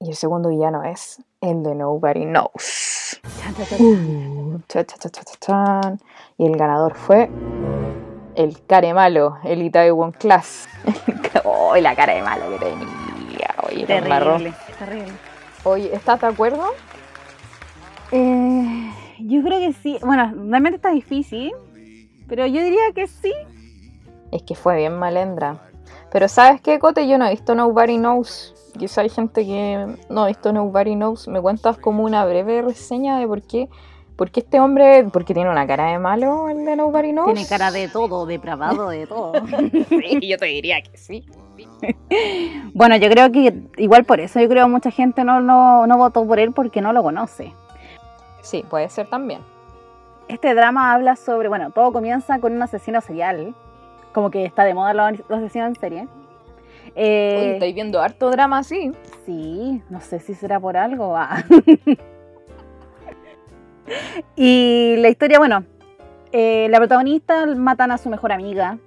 [0.00, 3.20] Y el segundo villano es el de Nobody Knows.
[3.40, 4.64] Chan, chan, chan.
[4.68, 6.00] Cha, cha, cha, cha, cha, chan.
[6.38, 7.28] Y el ganador fue
[8.34, 10.68] el care malo, el Itaewon Class.
[11.44, 13.54] ¡Oh, la cara de malo que tenía!
[13.68, 13.86] Oye.
[13.86, 15.12] Terrible, terrible.
[15.64, 16.64] Oye, ¿estás de acuerdo?
[18.12, 19.98] Eh, yo creo que sí.
[20.02, 21.52] Bueno, realmente está difícil,
[22.28, 23.32] pero yo diría que sí.
[24.32, 25.60] Es que fue bien malendra.
[26.10, 27.06] Pero ¿sabes qué, Cote?
[27.06, 28.54] Yo no he visto Nobody Knows.
[28.78, 31.28] Quizá hay gente que no ha visto Nobody Knows.
[31.28, 33.68] ¿Me cuentas como una breve reseña de por qué?
[34.20, 37.32] ¿Por qué este hombre, porque tiene una cara de malo el de Nobody Knows?
[37.32, 39.32] Tiene cara de todo, depravado de todo.
[39.88, 41.24] Sí, yo te diría que sí.
[42.74, 45.96] bueno, yo creo que igual por eso yo creo que mucha gente no, no, no
[45.96, 47.54] votó por él porque no lo conoce.
[48.42, 49.40] Sí, puede ser también.
[50.28, 53.54] Este drama habla sobre, bueno, todo comienza con un asesino serial,
[54.12, 56.08] como que está de moda los, los asesinos en serie.
[56.94, 58.92] Eh, Oye, estáis viendo harto drama así.
[59.24, 61.16] Sí, no sé si será por algo.
[61.16, 61.42] ah.
[64.36, 65.64] y la historia, bueno,
[66.32, 68.78] eh, la protagonista matan a su mejor amiga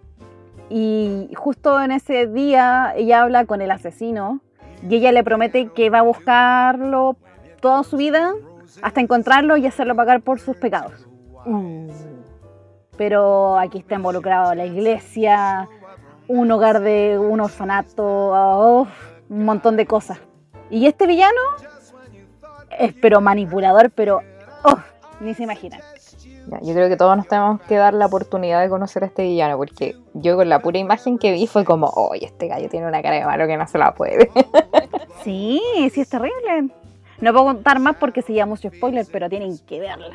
[0.70, 4.40] y justo en ese día ella habla con el asesino
[4.88, 7.18] y ella le promete que va a buscarlo
[7.60, 8.34] toda su vida
[8.82, 11.08] hasta encontrarlo y hacerlo pagar por sus pecados.
[12.98, 15.68] Pero aquí está involucrado la iglesia,
[16.28, 18.88] un hogar de un orfanato, oh,
[19.30, 20.20] un montón de cosas.
[20.70, 21.42] Y este villano
[22.80, 24.22] es pero manipulador, pero
[24.64, 24.78] oh,
[25.20, 25.82] ni se imaginan.
[26.48, 29.24] Ya, yo creo que todos nos tenemos que dar la oportunidad de conocer a este
[29.24, 32.88] villano, porque yo con la pura imagen que vi fue como, oye, este gallo tiene
[32.88, 34.30] una cara de malo que no se la puede.
[35.24, 35.62] Sí,
[35.94, 36.70] sí es terrible.
[37.22, 40.14] No puedo contar más porque sería mucho spoiler, pero tienen que verla.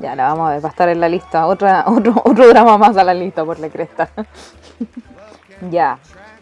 [0.00, 1.46] ya, la vamos a ver, va a estar en la lista.
[1.46, 4.08] Otra, otro, otro drama más a la lista por la cresta.
[5.70, 5.98] ya.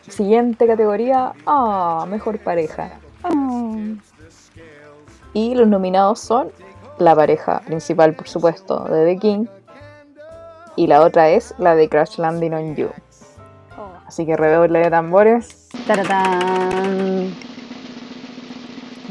[0.08, 1.32] Siguiente categoría.
[1.46, 2.92] Ah, mejor pareja.
[3.24, 3.76] Oh.
[5.32, 6.52] Y los nominados son
[7.00, 9.46] la pareja principal, por supuesto, de The King.
[10.76, 12.90] Y la otra es la de Crash Landing on You.
[14.06, 15.68] Así que redoble de tambores.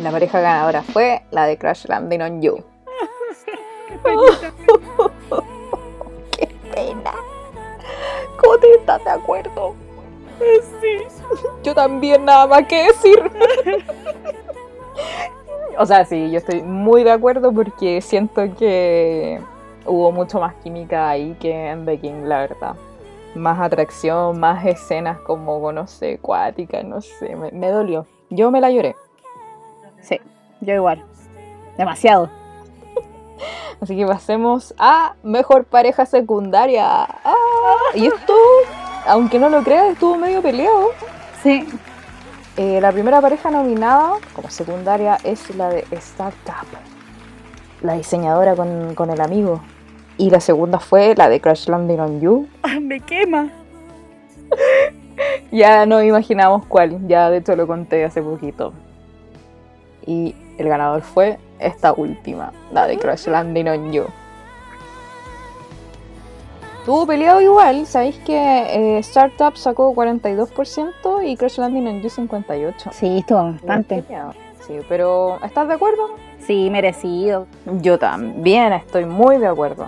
[0.01, 2.57] La pareja ganadora fue la de Crash Landing on You.
[6.31, 7.11] ¡Qué pena!
[8.41, 9.75] ¿Cómo te estás de acuerdo?
[10.39, 10.99] Sí.
[11.63, 13.19] Yo también, nada más que decir.
[15.79, 19.39] o sea, sí, yo estoy muy de acuerdo porque siento que
[19.85, 22.75] hubo mucho más química ahí que en The King, la verdad.
[23.33, 28.05] Más atracción, más escenas como, no sé, acuáticas, no sé, me, me dolió.
[28.29, 28.93] Yo me la lloré.
[30.01, 30.19] Sí,
[30.59, 31.05] yo igual.
[31.77, 32.29] Demasiado.
[33.81, 37.03] Así que pasemos a mejor pareja secundaria.
[37.05, 37.35] Ah,
[37.93, 38.33] y esto,
[39.07, 40.89] aunque no lo creas, estuvo medio peleado.
[41.41, 41.65] Sí.
[42.61, 46.67] Eh, la primera pareja nominada como secundaria es la de Startup,
[47.81, 49.61] la diseñadora con, con el amigo.
[50.17, 52.49] Y la segunda fue la de Crash Landing on You.
[52.81, 53.49] Me quema.
[55.51, 58.73] Ya no imaginamos cuál, ya de hecho lo conté hace poquito.
[60.05, 64.03] Y el ganador fue esta última, la de Crash Landing on You.
[66.85, 72.91] Tuvo peleado igual, sabéis que eh, Startup sacó 42% y Crash Landing on You 58%.
[72.91, 74.03] Sí, estuvo bastante.
[74.65, 76.15] Sí, pero ¿estás de acuerdo?
[76.39, 77.47] Sí, merecido.
[77.81, 79.85] Yo también estoy muy de acuerdo.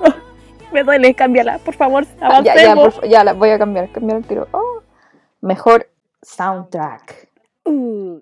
[0.72, 4.18] Me duele, cámbiala, por favor, Ah, ya, ya, por ya la voy a cambiar, cambiar
[4.18, 4.48] el tiro.
[4.52, 4.80] Oh,
[5.40, 5.88] Mejor
[6.22, 7.28] soundtrack.
[7.64, 8.20] Uh,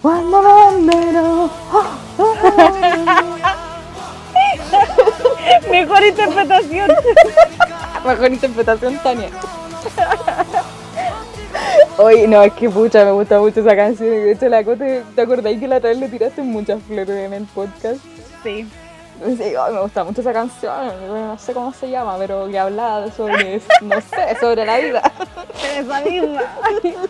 [0.00, 0.40] Cuando
[5.70, 6.90] mejor interpretación.
[8.04, 9.28] Mejor interpretación, Tania.
[11.98, 14.08] Oye, no, es que pucha, me gusta mucho esa canción.
[14.08, 17.34] De hecho, la Cote, ¿te acordáis que la otra vez le tiraste muchas flores en
[17.34, 18.00] el podcast?
[18.42, 18.66] Sí.
[19.22, 20.72] Me gusta mucho esa canción,
[21.08, 25.12] no sé cómo se llama, pero que hablaba sobre, no sé, sobre la vida.
[25.76, 26.42] Esa misma.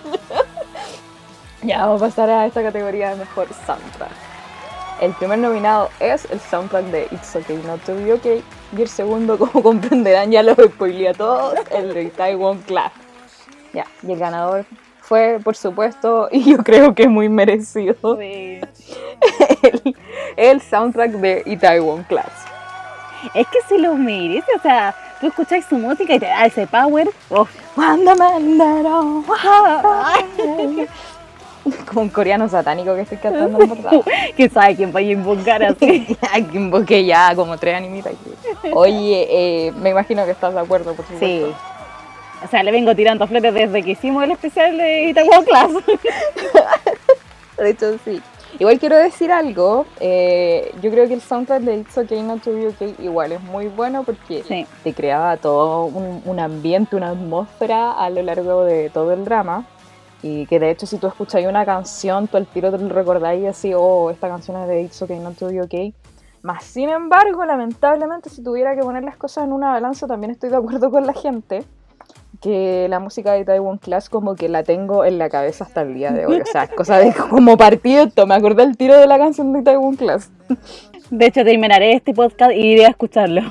[1.63, 4.30] Ya, vamos a pasar a esta categoría de mejor soundtrack.
[5.01, 8.45] El primer nominado es el soundtrack de It's Okay Not To Be Okay
[8.77, 12.93] y el segundo, como comprenderán, ya lo spoileé a todos, el de Taiwan Class.
[13.73, 14.67] Ya, y el ganador
[15.01, 18.61] fue, por supuesto, y yo creo que muy merecido, Sí.
[19.63, 19.97] el,
[20.37, 22.31] el soundtrack de Itaewon Class.
[23.35, 26.67] Es que se lo merece, o sea, tú escuchás su música y te da ese
[26.67, 27.11] power.
[27.29, 27.47] Oh,
[31.87, 33.59] Como un coreano satánico que estoy cantando.
[34.37, 36.17] ¿Quién sabe quién vaya a invocar así?
[36.33, 38.15] Ay, que invoqué ya como tres animitas.
[38.73, 41.27] Oye, eh, me imagino que estás de acuerdo, por supuesto.
[41.27, 41.47] Sí.
[42.43, 45.71] O sea, le vengo tirando flores desde que hicimos el especial de Itaewon Class.
[47.59, 48.23] De hecho, sí.
[48.59, 49.87] Igual quiero decir algo.
[50.01, 53.41] eh, yo creo que el soundtrack de It's Okay Not To Be Okay igual es
[53.43, 54.67] muy bueno porque Sí.
[54.83, 59.65] te creaba todo un, un ambiente, una atmósfera a lo largo de todo el drama.
[60.23, 63.47] Y que de hecho, si tú escuchas una canción, tú al tiro te lo recordáis
[63.47, 65.95] así, oh, esta canción es de It's Okay Not To Be Okay.
[66.43, 70.51] Más sin embargo, lamentablemente, si tuviera que poner las cosas en una balanza, también estoy
[70.51, 71.65] de acuerdo con la gente
[72.41, 75.95] que la música de Taiwan Class como que la tengo en la cabeza hasta el
[75.95, 76.41] día de hoy.
[76.41, 78.09] O sea, es cosa de como partido.
[78.27, 80.31] Me acordé el tiro de la canción de Taiwan Class.
[81.11, 83.43] De hecho, terminaré este podcast y iré a escucharlo.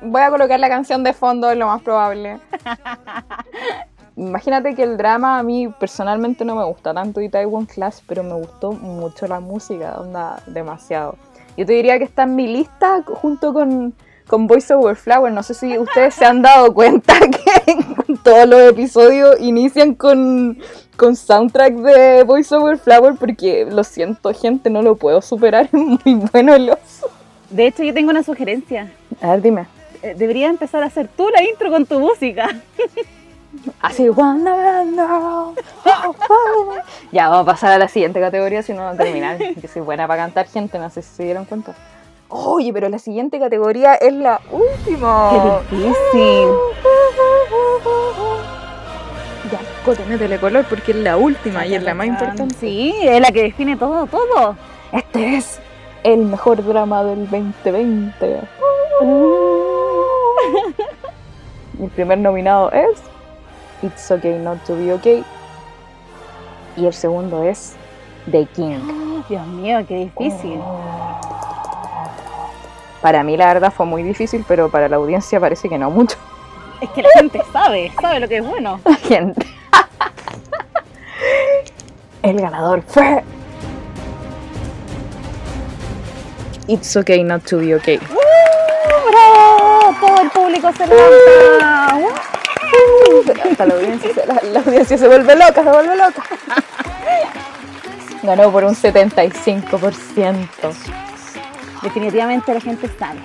[0.00, 2.38] Voy a colocar la canción de fondo, es lo más probable.
[4.20, 8.22] Imagínate que el drama a mí personalmente no me gusta tanto de Taiwan Class, pero
[8.22, 11.16] me gustó mucho la música, onda, demasiado.
[11.56, 13.94] Yo te diría que está en mi lista junto con,
[14.26, 15.32] con Voice Over Flower.
[15.32, 20.58] No sé si ustedes se han dado cuenta que todos los episodios inician con,
[20.98, 25.70] con soundtrack de Voice Over Flower porque lo siento, gente, no lo puedo superar.
[25.72, 27.08] Es muy bueno el oso.
[27.48, 28.92] De hecho, yo tengo una sugerencia.
[29.22, 29.66] A ver, dime.
[30.02, 32.50] Eh, Deberías empezar a hacer tú la intro con tu música.
[33.80, 35.54] Así, Wonder Girl.
[37.12, 39.38] Ya, vamos a pasar a la siguiente categoría, si no, no terminar.
[39.38, 41.74] Que soy buena para cantar, gente, no sé si se dieron cuenta.
[42.28, 45.64] Oye, pero la siguiente categoría es la última.
[45.68, 46.48] Qué difícil.
[49.50, 52.54] Ya, Cote, métele color porque es la última y es la más importante.
[52.54, 54.56] Sí, es la que define todo, todo.
[54.92, 55.58] Este es
[56.04, 58.40] el mejor drama del 2020.
[61.78, 63.00] Mi primer nominado es
[63.82, 65.24] It's Okay Not to Be Okay.
[66.76, 67.74] Y el segundo es
[68.30, 69.24] The King.
[69.28, 70.60] Dios mío, qué difícil.
[73.00, 76.16] Para mí la verdad fue muy difícil, pero para la audiencia parece que no mucho.
[76.80, 78.80] Es que la gente sabe, sabe lo que es bueno.
[78.84, 79.46] La gente.
[82.22, 83.22] El ganador fue.
[86.68, 87.96] It's okay not to be okay.
[87.96, 89.94] ¡Uh, ¡Bravo!
[90.00, 91.98] Todo el público se levanta.
[93.50, 96.22] Hasta la audiencia, se, la, la audiencia se vuelve loca, se vuelve loca.
[98.22, 100.46] Ganó por un 75%.
[101.82, 103.20] Definitivamente la gente sabe.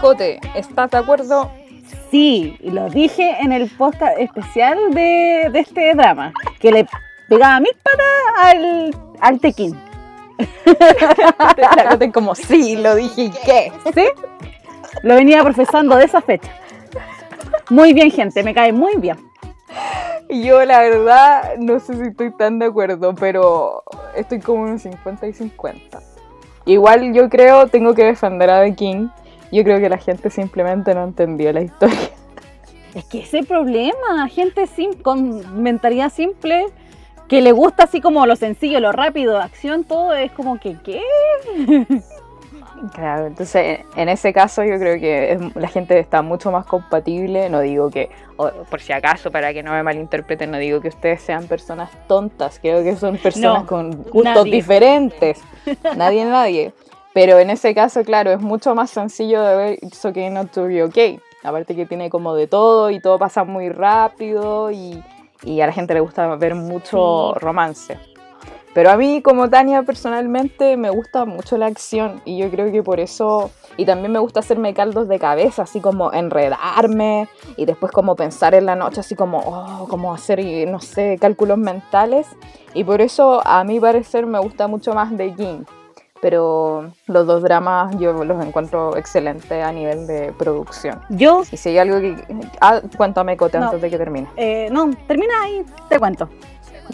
[0.00, 1.50] Cote, ¿estás de acuerdo?
[2.10, 6.86] Sí, y lo dije en el podcast especial de, de este drama, que le
[7.28, 9.78] pegaba mil patas al, al tequín.
[11.56, 13.72] La Cote como, sí, lo dije, ¿y qué?
[13.94, 14.08] ¿Sí?
[15.02, 16.50] Lo venía profesando de esa fecha.
[17.70, 19.18] Muy bien, gente, me cae muy bien.
[20.30, 23.82] Yo la verdad no sé si estoy tan de acuerdo, pero
[24.14, 26.00] estoy como en 50 y 50.
[26.66, 29.08] Igual yo creo, tengo que defender a The King.
[29.50, 31.96] Yo creo que la gente simplemente no entendió la historia.
[32.94, 36.66] Es que ese problema, gente sim con mentalidad simple,
[37.28, 41.02] que le gusta así como lo sencillo, lo rápido, acción, todo es como que, ¿qué?
[42.94, 47.48] Claro, entonces en ese caso yo creo que es- la gente está mucho más compatible.
[47.50, 50.88] No digo que, o por si acaso, para que no me malinterpreten, no digo que
[50.88, 52.58] ustedes sean personas tontas.
[52.60, 54.52] Creo que son personas No, con gustos nadie.
[54.52, 55.40] diferentes.
[55.96, 56.72] Nadie, nadie.
[57.14, 60.64] Pero en ese caso, claro, es mucho más sencillo de ver It's Okay Not to
[60.66, 61.18] Be Okay.
[61.42, 65.02] Aparte que tiene como de todo y todo pasa muy rápido y,
[65.44, 67.40] y a la gente le gusta ver mucho Sí.
[67.40, 67.98] romance.
[68.74, 72.82] Pero a mí, como Tania, personalmente me gusta mucho la acción y yo creo que
[72.82, 77.90] por eso, y también me gusta hacerme caldos de cabeza, así como enredarme y después
[77.92, 82.26] como pensar en la noche, así como, oh, como hacer, no sé, cálculos mentales.
[82.74, 85.64] Y por eso, a mi parecer, me gusta mucho más The King.
[86.20, 91.00] Pero los dos dramas yo los encuentro excelentes a nivel de producción.
[91.10, 92.16] Yo, Y si hay algo que...
[92.60, 93.66] Ah, cuéntame, Cote, No.
[93.66, 94.26] antes de que termine.
[94.36, 96.28] eh, no, termina ahí, te cuento.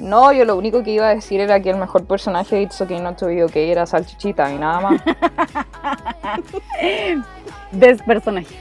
[0.01, 2.81] No, yo lo único que iba a decir era que el mejor personaje de It's
[2.81, 5.03] Okay Not to Be Okay era Salchichita y nada más.
[7.73, 8.55] Des personaje.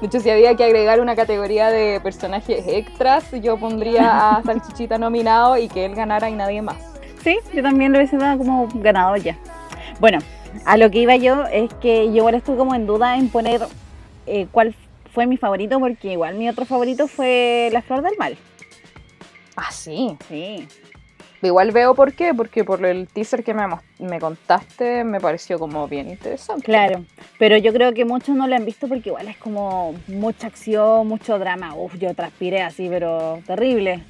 [0.00, 4.98] De hecho, si había que agregar una categoría de personajes extras, yo pondría a Salchichita
[4.98, 6.76] nominado y que él ganara y nadie más.
[7.22, 9.36] Sí, yo también lo hubiese dado como ganador ya.
[9.98, 10.18] Bueno,
[10.64, 13.62] a lo que iba yo es que yo igual estuve como en duda en poner
[14.26, 14.74] eh, cuál
[15.12, 18.36] fue mi favorito, porque igual mi otro favorito fue La Flor del Mal.
[19.56, 20.16] Ah, sí.
[20.28, 20.68] Sí.
[21.42, 23.66] Igual veo por qué, porque por el teaser que me,
[23.98, 26.64] me contaste me pareció como bien interesante.
[26.64, 27.04] Claro,
[27.38, 31.06] pero yo creo que muchos no lo han visto porque igual es como mucha acción,
[31.06, 31.74] mucho drama.
[31.74, 34.02] Uf, yo transpiré así, pero terrible.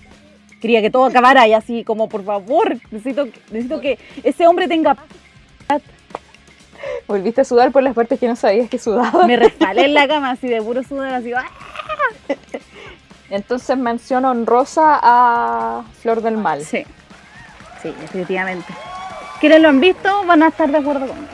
[0.61, 4.97] Quería que todo acabara y así como, por favor, necesito, necesito que ese hombre tenga...
[7.09, 9.27] Volviste a sudar por las partes que no sabías que sudaba.
[9.27, 11.33] Me resbalé en la cama así de puro sudor, así...
[11.33, 11.45] ¡ah!
[13.31, 16.63] Entonces menciono honrosa a Flor del Mal.
[16.63, 16.85] Sí,
[17.83, 18.73] sí, definitivamente.
[19.41, 21.29] Quienes lo han visto van a estar de acuerdo conmigo.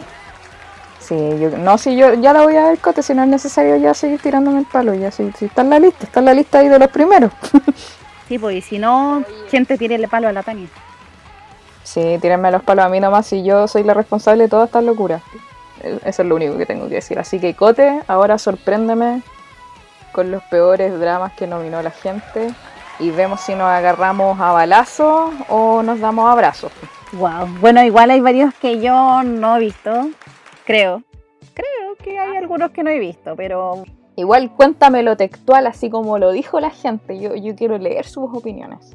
[1.01, 3.77] Sí, yo, no, si yo ya la voy a ver, Cote, si no es necesario
[3.77, 6.35] ya seguir tirándome el palo, ya si, si está en la lista, está en la
[6.35, 7.33] lista ahí de los primeros.
[8.29, 10.69] Sí, pues y si no, gente tírele palo a la Tania.
[11.83, 14.81] Sí, tírenme los palos a mí nomás y yo soy la responsable de toda esta
[14.81, 15.21] locura.
[15.83, 17.19] Eh, Eso es lo único que tengo que decir.
[17.19, 19.23] Así que Cote, ahora sorpréndeme
[20.12, 22.55] con los peores dramas que nominó la gente
[22.98, 26.72] y vemos si nos agarramos a balazo o nos damos abrazos.
[27.12, 27.46] Wow.
[27.61, 30.11] Bueno, igual hay varios que yo no he visto,
[30.64, 31.03] creo.
[31.55, 36.33] Creo que hay algunos que no he visto, pero Igual cuéntamelo textual, así como lo
[36.33, 37.18] dijo la gente.
[37.18, 38.94] Yo, yo quiero leer sus opiniones.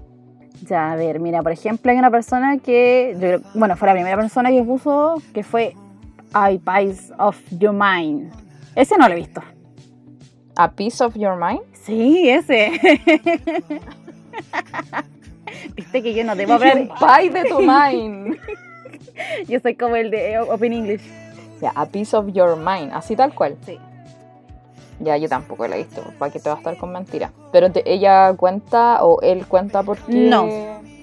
[0.61, 4.15] ya, a ver, mira, por ejemplo, hay una persona que, yo bueno, fue la primera
[4.15, 5.75] persona que puso que fue
[6.35, 8.31] I Pies of Your Mind.
[8.75, 9.41] Ese no lo he visto.
[10.57, 11.61] A Piece of Your Mind.
[11.83, 12.71] Sí, ese.
[15.75, 16.77] Viste que yo no debo hablar.
[16.99, 18.37] Pie de tu mind.
[19.47, 21.01] Yo soy como el de Open English.
[21.61, 23.55] Ya, A Piece of Your Mind, así tal cual.
[23.65, 23.79] Sí.
[24.99, 27.31] Ya, yo tampoco la he visto, para que te va a estar con mentira.
[27.51, 30.13] Pero te- ella cuenta o él cuenta por qué.
[30.13, 30.47] No.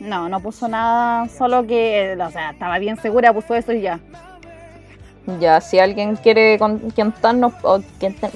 [0.00, 4.00] No, no puso nada, solo que, o sea, estaba bien segura, puso eso y ya.
[5.40, 7.80] Ya, si alguien quiere con- contarnos, o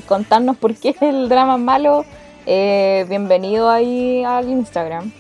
[0.07, 2.05] contarnos por qué el drama es malo,
[2.47, 5.13] eh, bienvenido ahí al Instagram.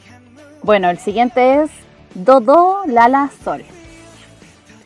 [0.62, 1.70] Bueno, el siguiente es
[2.14, 3.64] Dodo Lala Sol.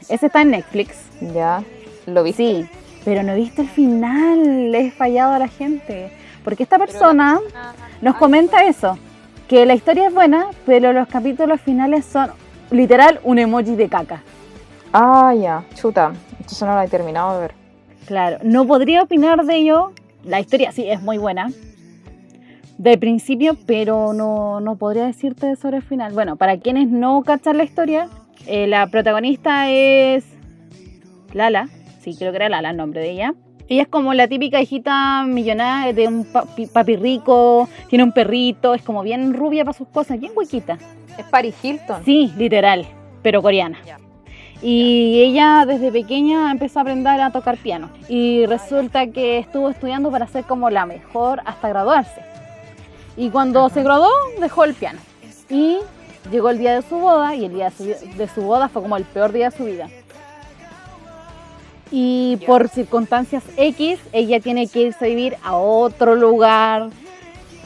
[0.08, 0.96] Ese está en Netflix.
[1.32, 1.62] Ya.
[2.06, 2.42] ¿Lo viste?
[2.42, 2.68] Sí,
[3.04, 4.72] pero no he visto el final.
[4.72, 6.12] Le he fallado a la gente.
[6.42, 7.38] Porque esta persona
[8.00, 8.98] nos comenta eso.
[9.46, 12.32] Que la historia es buena, pero los capítulos finales son
[12.72, 14.22] literal un emoji de caca.
[14.92, 15.64] Ah, ya.
[15.74, 16.12] Chuta.
[16.32, 17.54] Entonces no la he terminado de ver.
[18.06, 19.92] Claro, no podría opinar de ello.
[20.24, 21.50] La historia sí es muy buena.
[22.78, 26.12] De principio, pero no, no podría decirte sobre el final.
[26.12, 28.08] Bueno, para quienes no cachan la historia,
[28.46, 30.24] eh, la protagonista es
[31.32, 31.68] Lala.
[32.00, 33.34] Sí, creo que era Lala el nombre de ella.
[33.68, 38.74] Ella es como la típica hijita millonaria de un papi, papi rico, tiene un perrito,
[38.74, 40.76] es como bien rubia para sus cosas, bien huequita.
[41.16, 42.04] Es Paris Hilton.
[42.04, 42.84] Sí, literal,
[43.22, 43.78] pero coreana.
[44.62, 47.90] Y ella desde pequeña empezó a aprender a tocar piano.
[48.08, 52.22] Y resulta que estuvo estudiando para ser como la mejor hasta graduarse.
[53.16, 54.10] Y cuando se graduó,
[54.40, 55.00] dejó el piano.
[55.50, 55.78] Y
[56.30, 57.84] llegó el día de su boda, y el día de su,
[58.16, 59.88] de su boda fue como el peor día de su vida.
[61.90, 66.88] Y por circunstancias X, ella tiene que irse a vivir a otro lugar.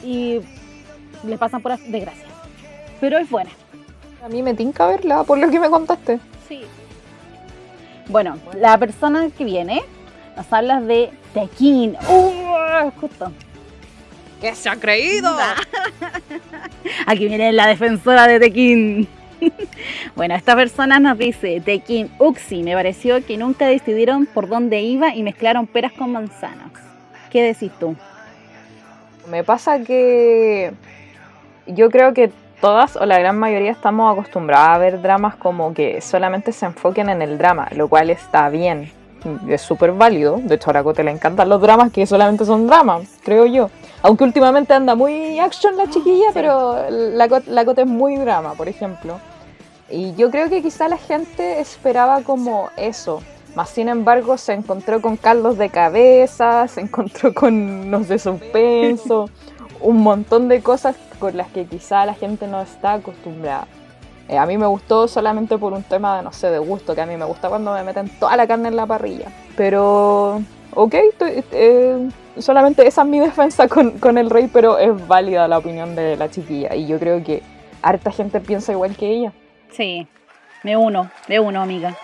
[0.03, 0.41] Y
[1.25, 2.27] le pasan puras desgracias.
[2.99, 3.51] Pero es buena.
[4.25, 6.19] A mí me tinca verla, por lo que me contaste.
[6.47, 6.63] Sí.
[8.09, 9.81] Bueno, la persona que viene
[10.35, 11.97] nos habla de Tequín.
[12.09, 12.89] ¡Uh!
[13.01, 13.31] Justo.
[14.39, 15.35] ¿Qué se ha creído?
[17.05, 19.07] Aquí viene la defensora de Tequín.
[20.15, 25.13] bueno, esta persona nos dice, Tequín Uxi, me pareció que nunca decidieron por dónde iba
[25.13, 26.71] y mezclaron peras con manzanas.
[27.29, 27.95] ¿Qué decís tú?
[29.29, 30.71] Me pasa que
[31.65, 32.31] yo creo que
[32.61, 37.09] todas o la gran mayoría estamos acostumbradas a ver dramas como que solamente se enfoquen
[37.09, 38.91] en el drama, lo cual está bien,
[39.47, 40.37] es súper válido.
[40.41, 43.69] De hecho, a la Cote le encantan los dramas que solamente son dramas, creo yo.
[44.01, 46.31] Aunque últimamente anda muy action la chiquilla, Sí.
[46.33, 49.19] pero la, Cote- la Cote es muy drama, por ejemplo.
[49.89, 53.21] Y yo creo que quizá la gente esperaba como eso.
[53.55, 59.29] Más sin embargo, se encontró con Carlos de cabeza, se encontró con los de suspenso,
[59.81, 63.67] un montón de cosas con las que quizá la gente no está acostumbrada.
[64.29, 67.01] Eh, a mí me gustó solamente por un tema de, no sé, de gusto, que
[67.01, 69.31] a mí me gusta cuando me meten toda la carne en la parrilla.
[69.55, 70.41] Pero,
[70.73, 75.57] ok, eh, solamente esa es mi defensa con, con el rey, pero es válida la
[75.57, 76.75] opinión de la chiquilla.
[76.75, 77.41] Y yo creo que
[77.81, 79.33] harta gente piensa igual que ella.
[79.71, 80.07] Sí,
[80.63, 81.95] de uno, de uno, amiga.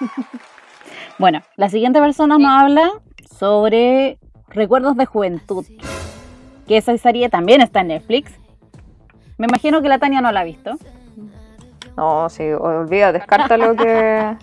[1.18, 2.90] bueno, la siguiente persona nos habla
[3.38, 4.18] sobre
[4.48, 5.64] recuerdos de juventud.
[6.66, 8.32] Que esa serie también está en Netflix.
[9.38, 10.72] Me imagino que la Tania no la ha visto.
[11.96, 14.36] No, sí, olvida, descarta lo que...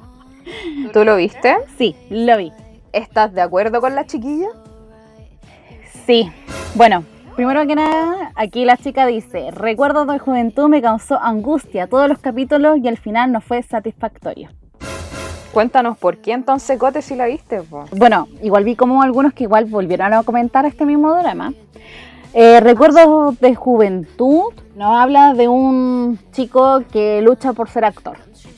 [0.93, 1.55] ¿Tú lo viste?
[1.77, 2.51] Sí, lo vi.
[2.91, 4.49] ¿Estás de acuerdo con la chiquilla?
[6.05, 6.31] Sí.
[6.75, 7.03] Bueno,
[7.35, 12.19] primero que nada, aquí la chica dice, recuerdos de juventud me causó angustia todos los
[12.19, 14.49] capítulos y al final no fue satisfactorio.
[15.53, 17.61] Cuéntanos por qué entonces Cote si la viste.
[17.61, 17.85] po?
[17.91, 21.53] Bueno, igual vi como algunos que igual volvieron a comentar este mismo drama.
[22.35, 28.17] Eh, recuerdos de juventud nos habla de un chico que lucha por ser actor.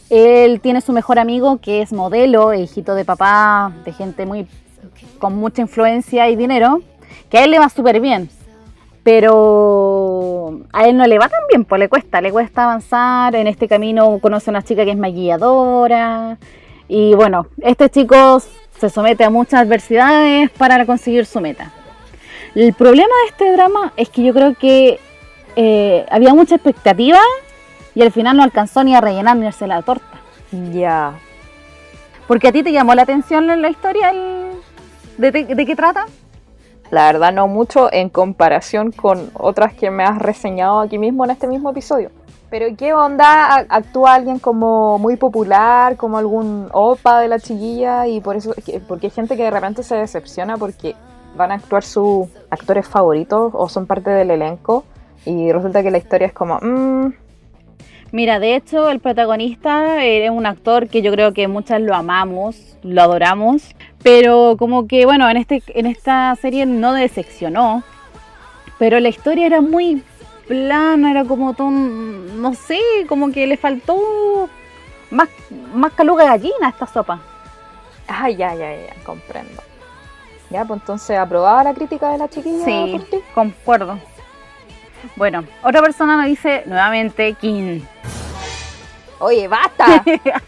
[0.10, 4.48] Él tiene su mejor amigo que es modelo, hijito de papá, de gente muy
[5.20, 6.82] con mucha influencia y dinero,
[7.30, 8.30] que a él le va súper bien.
[9.04, 13.36] Pero a él no le va tan bien, pues le cuesta, le cuesta avanzar.
[13.36, 16.38] En este camino conoce a una chica que es maquilladora.
[16.88, 18.42] Y bueno, este chico
[18.80, 21.74] se somete a muchas adversidades para conseguir su meta.
[22.56, 25.00] El problema de este drama es que yo creo que
[25.56, 27.20] eh, había mucha expectativa
[27.94, 30.06] y al final no alcanzó ni a rellenar ni a hacerse la torta.
[30.72, 31.14] Ya.
[32.28, 34.52] Porque a ti te llamó la atención la historia el-
[35.18, 36.06] de, de- de qué trata.
[36.92, 41.32] La verdad no mucho en comparación con otras que me has reseñado aquí mismo en
[41.32, 42.10] este mismo episodio.
[42.50, 43.56] Pero ¿qué onda?
[43.56, 48.08] ¿A- ¿Actúa alguien como muy popular, como algún opa de la chiquilla?
[48.08, 50.96] Y por eso, que- porque hay gente que de repente se decepciona porque
[51.36, 54.84] van a actuar sus actores favoritos o son parte del elenco.
[55.26, 57.14] Y resulta que la historia es como, mm,
[58.12, 62.78] Mira, de hecho, el protagonista era un actor que yo creo que muchas lo amamos,
[62.82, 67.84] lo adoramos, pero como que, bueno, en, este, en esta serie no decepcionó,
[68.78, 70.02] pero la historia era muy
[70.48, 72.80] plana, era como todo, un- no sé,
[73.10, 74.48] como que le faltó
[75.12, 75.28] más,
[75.74, 77.20] más caluga gallina a esta sopa.
[78.08, 79.62] ah, ya, ya, ya, comprendo.
[80.50, 83.18] Ya, pues entonces, ¿aprobaba la crítica de la chiquilla Sí, por ti?
[83.34, 84.00] concuerdo.
[85.16, 87.82] Bueno, otra persona me dice nuevamente King.
[89.20, 90.04] Oye, basta.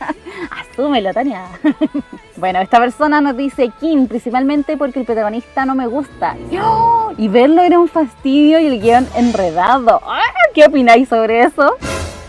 [0.72, 1.46] Asúmelo, Tania.
[2.38, 6.36] bueno, esta persona nos dice Kim, principalmente porque el protagonista no me gusta.
[7.18, 10.02] Y verlo era un fastidio y el guion enredado.
[10.06, 10.20] ¡Ah!
[10.54, 11.76] ¿Qué opináis sobre eso?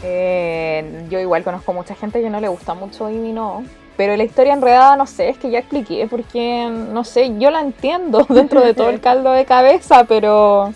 [0.03, 3.65] Eh, yo igual conozco mucha gente que no le gusta mucho y no.
[3.99, 7.59] Pero la historia enredada, no sé, es que ya expliqué, porque, no sé, yo la
[7.59, 10.73] entiendo dentro de todo el caldo de cabeza, pero...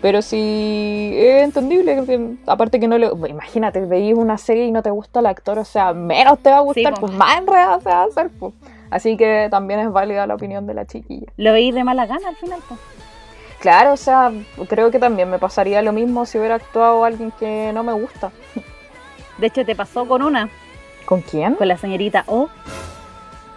[0.00, 3.10] Pero sí es entendible, aparte que no le...
[3.28, 6.58] Imagínate, veis una serie y no te gusta el actor, o sea, menos te va
[6.58, 8.54] a gustar, pues más enredada se va a hacer, pues.
[8.90, 11.26] Así que también es válida la opinión de la chiquilla.
[11.36, 12.78] Lo veí de mala gana al final, pues.
[13.58, 14.32] Claro, o sea,
[14.68, 18.30] creo que también me pasaría lo mismo si hubiera actuado alguien que no me gusta.
[19.38, 20.48] De hecho, te pasó con una,
[21.12, 21.56] ¿Con quién?
[21.56, 22.48] con la señorita O.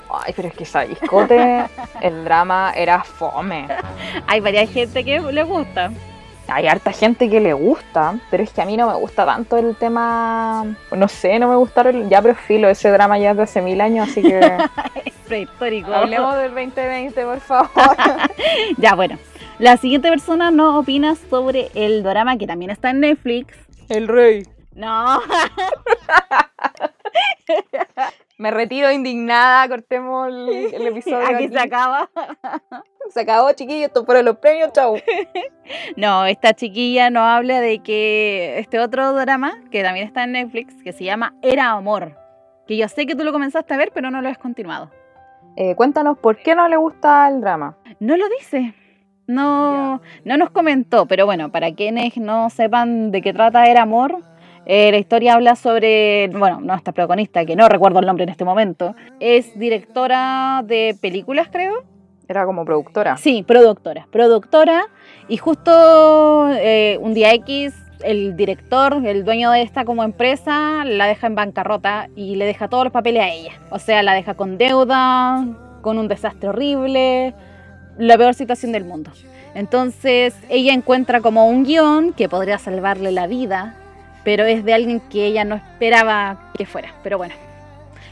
[0.10, 1.64] Ay, pero es que esa discote,
[2.02, 3.70] el drama era fome.
[4.28, 5.90] Hay varias gente que le gusta.
[6.50, 9.56] Hay harta gente que le gusta, pero es que a mí no me gusta tanto
[9.56, 10.66] el tema.
[10.92, 12.10] No sé, no me gustaron.
[12.10, 14.58] Ya, pero filo, ese drama ya es de hace mil años, así que.
[15.26, 15.94] Prehistórico.
[15.94, 17.70] Hablemos del 2020, por favor.
[18.78, 19.18] Ya, bueno.
[19.60, 23.56] La siguiente persona nos opina sobre el drama que también está en Netflix.
[23.88, 24.44] El rey.
[24.76, 25.22] No,
[28.38, 31.26] Me retiro indignada, cortemos el, el episodio.
[31.26, 31.48] aquí aquí.
[31.50, 32.10] se acaba.
[33.10, 34.98] Se acabó, chiquillos, esto fueron los premios, chau.
[35.96, 40.76] No, esta chiquilla nos habla de que este otro drama, que también está en Netflix,
[40.84, 42.18] que se llama Era Amor.
[42.68, 44.92] Que yo sé que tú lo comenzaste a ver, pero no lo has continuado.
[45.56, 47.78] Eh, cuéntanos por qué no le gusta el drama.
[48.02, 48.74] No lo dice.
[49.28, 54.20] No, no nos comentó, pero bueno, para quienes no sepan de qué trata Era Amor,
[54.66, 58.46] eh, la historia habla sobre, bueno, nuestra protagonista, que no recuerdo el nombre en este
[58.46, 61.84] momento, es directora de películas, creo.
[62.28, 63.18] Era como productora.
[63.18, 64.88] Sí, productora, productora,
[65.28, 71.06] y justo eh, un día X, el director, el dueño de esta como empresa, la
[71.06, 73.54] deja en bancarrota y le deja todos los papeles a ella.
[73.70, 75.46] O sea, la deja con deuda,
[75.82, 77.36] con un desastre horrible,
[77.98, 79.12] la peor situación del mundo.
[79.54, 83.76] Entonces ella encuentra como un guion que podría salvarle la vida,
[84.26, 86.90] pero es de alguien que ella no esperaba que fuera.
[87.04, 87.36] Pero bueno,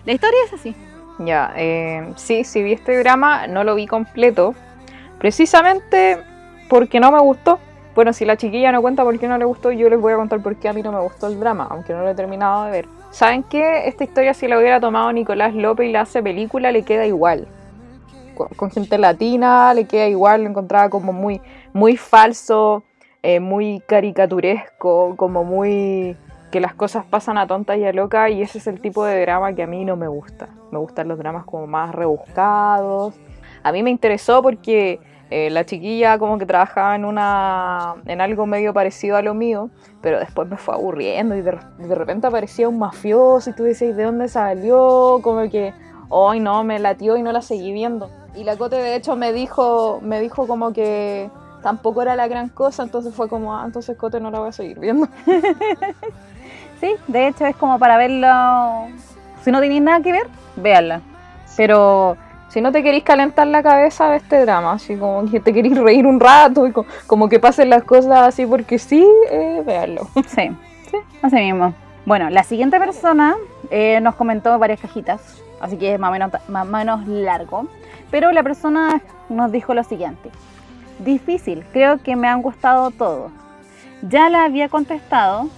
[0.06, 0.76] la historia es así.
[1.20, 4.56] Ya, eh, sí, sí vi este drama, no lo vi completo,
[5.18, 6.20] precisamente
[6.70, 7.60] porque no me gustó.
[7.96, 10.16] Bueno, si la chiquilla no cuenta por qué no le gustó, yo les voy a
[10.16, 12.66] contar por qué a mí no me gustó el drama, aunque no lo he terminado
[12.66, 12.88] de ver.
[13.12, 13.88] ¿Saben qué?
[13.88, 17.48] Esta historia si la hubiera tomado Nicolás López y la hace película, le queda igual.
[18.36, 21.40] Con, con gente latina, le queda igual, lo encontraba como muy,
[21.74, 22.84] muy falso,
[23.24, 26.18] eh, muy caricaturesco, como muy
[26.52, 29.20] que las cosas pasan a tonta y a loca y ese es el tipo de
[29.22, 30.50] drama que a mí no me gusta.
[30.72, 33.16] Me gustan los dramas como más rebuscados.
[33.64, 35.00] A mí me interesó porque
[35.32, 39.72] eh, la chiquilla como que trabajaba en una en algo medio parecido a lo mío,
[40.02, 43.96] pero después me fue aburriendo y de, de repente aparecía un mafioso y tú decías,
[43.96, 45.22] ¿de dónde salió?
[45.24, 45.74] Como que,
[46.10, 48.12] hoy no, me latió y no la seguí viendo.
[48.36, 51.32] Y la Cote de hecho me dijo, me dijo como que
[51.64, 54.52] tampoco era la gran cosa, entonces fue como, ah, entonces Cote no la voy a
[54.52, 55.08] seguir viendo.
[56.80, 58.28] Sí, de hecho es como para verlo.
[59.42, 61.00] Si no tenéis nada que ver, véanla.
[61.56, 62.18] Pero
[62.50, 65.76] Si no te queréis calentar la cabeza de este drama, así como que te queréis
[65.78, 70.08] reír un rato y co- como, que pasen las cosas así porque sí, eh, véanlo.
[70.28, 70.52] sí,
[70.92, 71.74] sí, así mismo.
[72.06, 73.36] Bueno, la siguiente persona
[73.72, 77.66] eh, nos comentó varias cajitas, así que es más o, menos, más o menos largo.
[78.12, 80.30] Pero la persona nos dijo lo siguiente.
[81.00, 83.32] Difícil, creo que me han gustado todos.
[84.02, 85.50] Ya la había contestado,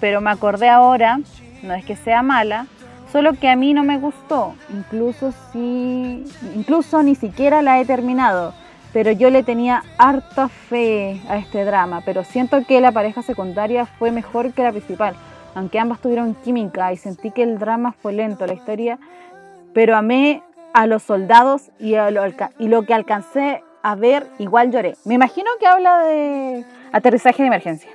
[0.00, 1.20] pero me acordé ahora,
[1.62, 2.66] no es que sea mala,
[3.12, 6.24] solo que a mí no me gustó, incluso si
[6.54, 8.54] incluso ni siquiera la he terminado,
[8.92, 13.86] pero yo le tenía harta fe a este drama, pero siento que la pareja secundaria
[13.86, 15.14] fue mejor que la principal,
[15.54, 18.98] aunque ambas tuvieron química y sentí que el drama fue lento, la historia,
[19.72, 22.22] pero amé a los soldados y, a lo,
[22.58, 24.96] y lo que alcancé a ver igual lloré.
[25.04, 27.90] Me imagino que habla de aterrizaje de emergencia,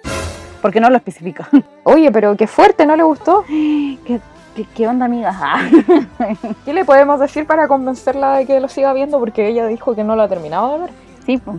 [0.62, 1.48] porque no lo especifica.
[1.84, 3.44] Oye, pero qué fuerte, ¿no le gustó?
[3.48, 4.20] ¿Qué,
[4.56, 5.32] qué, qué onda, amiga?
[5.34, 5.70] Ah.
[6.66, 9.20] ¿Qué le podemos decir para convencerla de que lo siga viendo?
[9.20, 10.90] Porque ella dijo que no lo ha terminado de ver.
[11.26, 11.58] Sí, pues.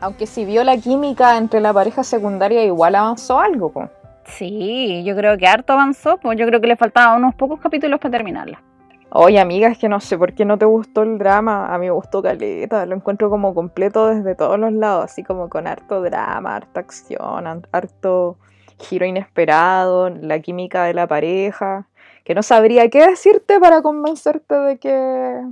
[0.00, 3.88] Aunque si vio la química entre la pareja secundaria, igual avanzó algo, po.
[4.24, 7.98] Sí, yo creo que harto avanzó, pues yo creo que le faltaban unos pocos capítulos
[7.98, 8.62] para terminarla.
[9.10, 11.74] Oye, amiga, es que no sé por qué no te gustó el drama.
[11.74, 15.48] A mí me gustó caleta, lo encuentro como completo desde todos los lados, así como
[15.48, 18.36] con harto drama, harta acción, har- harto
[18.78, 21.88] giro inesperado, la química de la pareja,
[22.24, 25.42] que no sabría qué decirte para convencerte de que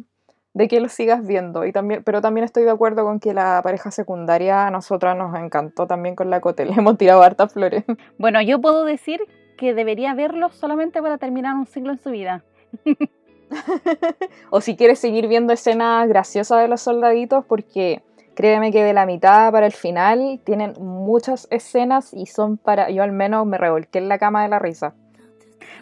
[0.55, 1.65] de que lo sigas viendo.
[1.67, 5.35] Y también, pero también estoy de acuerdo con que la pareja secundaria a nosotras nos
[5.39, 6.65] encantó también con la Cote.
[6.65, 7.85] Le hemos tirado hartas flores.
[8.19, 9.21] Bueno, yo puedo decir
[9.59, 12.45] que debería verlo solamente para terminar un ciclo en su vida.
[14.51, 18.03] o si quieres seguir viendo escenas graciosas de los soldaditos, porque
[18.35, 22.91] créeme que de la mitad para el final tienen muchas escenas y son para.
[22.91, 24.95] Yo al menos me revolqué en la cama de la risa.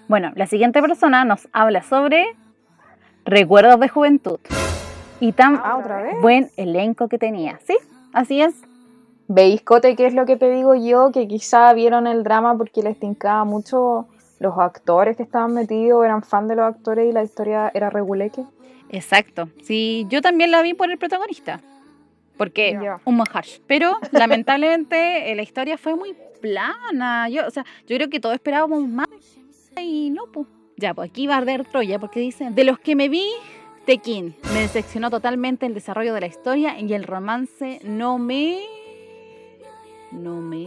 [0.09, 2.25] Bueno, la siguiente persona nos habla sobre
[3.25, 4.39] recuerdos de juventud.
[5.21, 5.79] Y tan Ah,
[6.21, 7.59] buen elenco que tenía.
[7.65, 7.77] Sí,
[8.13, 8.55] así es.
[9.27, 11.11] ¿Veis, Cote, qué es lo que te digo yo?
[11.11, 14.07] Que quizá vieron el drama porque les tincaba mucho
[14.45, 18.45] los actores que estaban metidos, eran fan de los actores y la historia era reguleque.
[18.91, 19.49] Exacto.
[19.63, 21.61] Sí, yo también la vi por el protagonista.
[22.37, 23.01] Porque Ya.
[23.05, 23.59] un mahash.
[23.67, 27.29] Pero lamentablemente eh, la historia fue muy plana.
[27.29, 29.09] Yo, o sea, yo creo que todos esperábamos más
[29.81, 30.47] y no, pues.
[30.77, 33.25] Ya, pues aquí va a arder Troya porque dice, de los que me vi,
[33.87, 38.61] Tekin me decepcionó totalmente el desarrollo de la historia y el romance no me...
[40.11, 40.67] No me...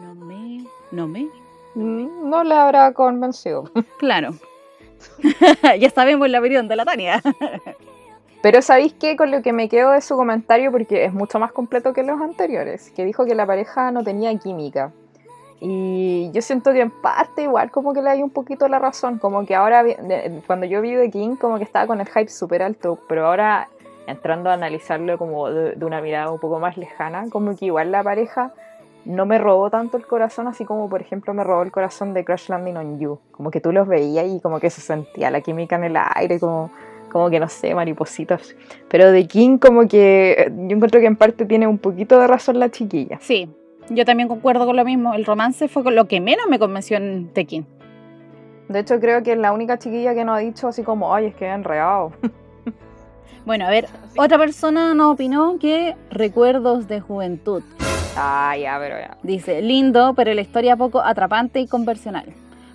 [0.00, 0.64] No me...
[0.92, 1.26] No me...
[1.74, 3.70] No le habrá convencido.
[3.98, 4.30] Claro.
[5.78, 7.22] ya sabemos la opinión de la Tania.
[8.42, 9.16] Pero ¿sabéis qué?
[9.16, 12.20] Con lo que me quedo de su comentario, porque es mucho más completo que los
[12.20, 14.92] anteriores, que dijo que la pareja no tenía química.
[15.60, 19.18] Y yo siento que en parte igual como que le hay un poquito la razón,
[19.18, 22.28] como que ahora de- cuando yo vi The King como que estaba con el hype
[22.28, 23.68] súper alto, pero ahora
[24.06, 27.92] entrando a analizarlo como de, de una mirada un poco más lejana, como que igual
[27.92, 28.54] la pareja
[29.04, 32.24] no me robó tanto el corazón, así como por ejemplo me robó el corazón de
[32.24, 35.40] Crash Landing on You, como que tú los veías y como que se sentía la
[35.40, 36.70] química en el aire, como,
[37.10, 38.54] como que no sé, maripositas.
[38.88, 42.58] Pero The King como que yo encuentro que en parte tiene un poquito de razón
[42.58, 43.18] la chiquilla.
[43.20, 43.48] Sí,
[43.88, 45.14] yo también concuerdo con lo mismo.
[45.14, 47.66] El romance fue lo que menos me convenció en Tekin.
[48.68, 51.26] De hecho, creo que es la única chiquilla que nos ha dicho así como, ay,
[51.26, 52.12] es que enredado.
[53.46, 53.86] Bueno, a ver,
[54.16, 57.62] otra persona nos opinó que recuerdos de juventud.
[58.16, 59.16] Ah, ya, pero ya.
[59.22, 62.26] Dice, lindo, pero la historia poco atrapante y conversional.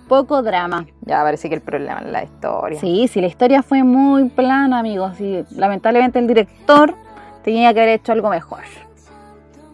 [0.08, 0.86] Poco drama.
[1.02, 2.80] Ya parece que el problema es la historia.
[2.80, 5.20] Sí, sí, la historia fue muy plana, amigos.
[5.20, 6.94] Y lamentablemente el director
[7.42, 8.60] tenía que haber hecho algo mejor.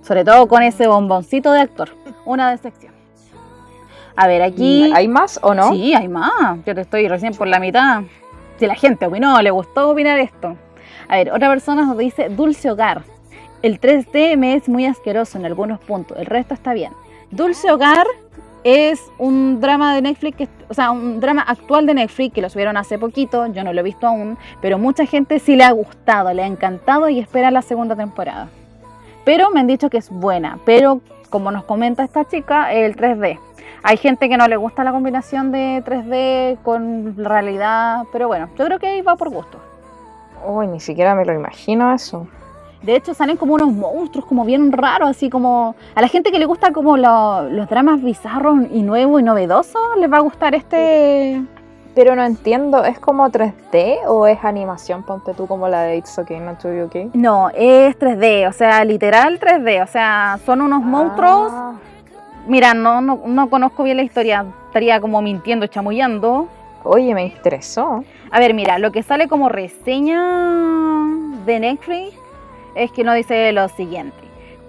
[0.03, 1.91] Sobre todo con ese bomboncito de actor.
[2.25, 2.93] Una decepción.
[4.17, 4.91] A ver, aquí...
[4.95, 5.71] ¿Hay más o no?
[5.73, 6.65] Sí, hay más.
[6.67, 8.03] Yo te estoy recién por la mitad.
[8.59, 10.57] Si la gente opinó, le gustó opinar esto.
[11.09, 13.03] A ver, otra persona nos dice Dulce Hogar.
[13.63, 16.93] El 3D me es muy asqueroso en algunos puntos, el resto está bien.
[17.31, 18.09] Dulce Hogar
[18.65, 22.77] es un drama de Netflix, o sea, un drama actual de Netflix que lo subieron
[22.77, 26.33] hace poquito, yo no lo he visto aún, pero mucha gente sí le ha gustado,
[26.33, 28.49] le ha encantado y espera la segunda temporada.
[29.25, 31.01] Pero me han dicho que es buena, pero
[31.31, 33.39] como nos comenta esta chica, el 3D.
[33.85, 38.65] Hay gente que no le gusta la combinación de 3D con realidad, pero bueno, yo
[38.65, 39.59] creo que ahí va por gusto.
[40.45, 42.27] Uy, ni siquiera me lo imagino eso.
[42.83, 45.77] De hecho, salen como unos monstruos, como bien raros, así como...
[45.95, 49.81] A la gente que le gusta como lo- los dramas bizarros y nuevos y novedosos,
[49.99, 51.41] les va a gustar este...
[51.95, 55.03] Pero no entiendo, ¿es como 3D o es animación?
[55.03, 57.11] Ponte tú como la de It's Okay, Not to Be Okay.
[57.13, 61.53] No, es 3D, o sea, literal 3D, o sea, son unos monstruos...
[61.53, 61.73] Ah,
[62.49, 66.49] Mira, no, no, no conozco bien la historia, estaría como mintiendo, chamullando.
[66.83, 68.03] Oye, me interesó.
[68.33, 70.21] A ver, mira, lo que sale como reseña
[71.47, 72.17] de Netflix
[72.75, 74.17] es que nos dice lo siguiente.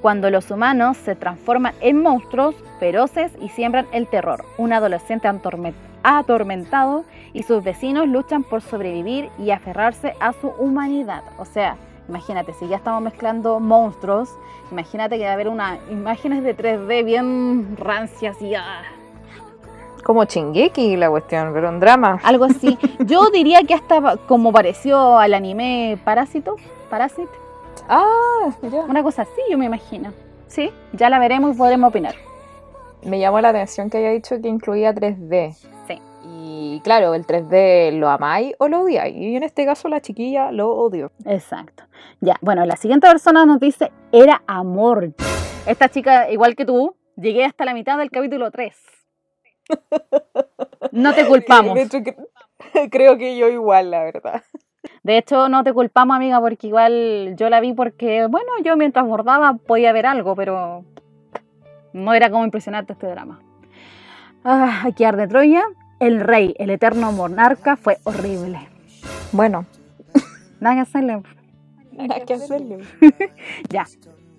[0.02, 5.74] Cuando los humanos se transforman en monstruos feroces y siembran el terror, un adolescente atorme-
[6.04, 11.24] atormentado y sus vecinos luchan por sobrevivir y aferrarse a su humanidad.
[11.38, 11.78] O sea,
[12.10, 14.30] imagínate, si ya estamos mezclando monstruos,
[14.72, 18.82] imagínate que va a haber unas imágenes de 3D bien rancias y ah,
[20.04, 22.20] Como Chingeki la cuestión, pero un drama.
[22.24, 22.78] algo así.
[23.00, 26.58] Yo diría que hasta como pareció al anime Parásito,
[26.90, 27.30] Parasite,
[27.90, 28.82] Ah, ya.
[28.82, 30.14] una cosa así yo me imagino.
[30.48, 32.16] Sí, ya la veremos y podremos opinar.
[33.04, 35.54] Me llamó la atención que haya dicho que incluía 3D.
[35.88, 36.02] Sí.
[36.26, 39.16] Y claro, el 3D lo amáis o lo odiáis.
[39.16, 41.12] Y en este caso la chiquilla lo odio.
[41.26, 41.84] Exacto.
[42.22, 45.14] Ya, bueno, la siguiente persona nos dice, era amor.
[45.66, 48.76] Esta chica, igual que tú, llegué hasta la mitad del capítulo 3.
[50.92, 51.76] No te culpamos.
[51.76, 51.98] De hecho,
[52.92, 54.44] creo que yo igual, la verdad.
[55.04, 59.06] De hecho, no te culpamos, amiga, porque igual yo la vi porque, bueno, yo mientras
[59.06, 60.84] bordaba podía ver algo, pero
[61.94, 63.40] no era como impresionante este drama.
[64.44, 65.64] Ah, aquí arde Troya.
[66.00, 68.60] El rey, el eterno monarca, fue horrible.
[69.32, 69.66] Bueno,
[70.60, 71.22] Nada que hacerle.
[71.94, 72.80] nada que hacerle.
[73.70, 73.86] Ya.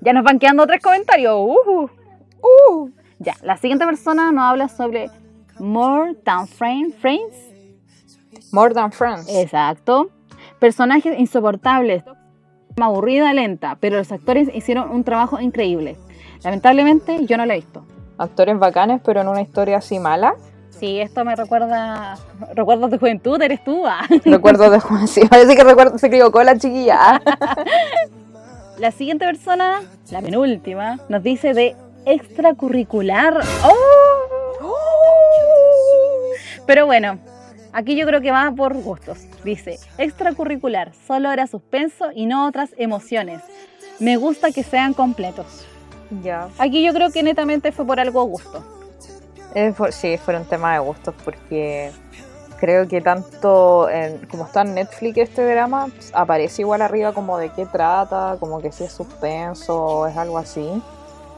[0.00, 1.34] Ya nos van quedando tres comentarios.
[1.38, 1.90] ujú.
[2.42, 5.08] Uh, Ya, la siguiente persona nos habla sobre
[5.58, 6.96] More Than Friends.
[6.96, 7.34] Friends.
[8.52, 9.26] more than friends.
[9.28, 10.10] Exacto.
[10.64, 12.04] Personajes insoportables.
[12.80, 15.98] Aburrida, lenta, pero los actores hicieron un trabajo increíble.
[16.42, 17.84] Lamentablemente yo no la he visto.
[18.16, 20.36] Actores bacanes, pero en una historia así mala.
[20.70, 22.16] Sí, esto me recuerda
[22.54, 23.86] recuerdos de juventud, eres tú.
[23.86, 24.06] ah.
[24.24, 25.06] Recuerdo de Juan.
[25.06, 27.20] Sí, parece que recuerdo, se equivocó la chiquilla.
[28.78, 33.38] La siguiente persona, la penúltima, nos dice de extracurricular.
[33.64, 34.74] ¡Oh!
[36.66, 37.18] Pero bueno,
[37.74, 39.18] aquí yo creo que va por gustos.
[39.44, 43.42] Dice, extracurricular, solo era suspenso y no otras emociones.
[44.00, 45.66] Me gusta que sean completos.
[46.22, 46.48] Ya.
[46.58, 48.64] Aquí yo creo que netamente fue por algo gusto.
[49.54, 51.92] Eh, fue- sí, fue un tema de gustos porque
[52.58, 57.50] creo que tanto en- como está en Netflix este drama, aparece igual arriba como de
[57.50, 60.68] qué trata, como que si es suspenso o es algo así.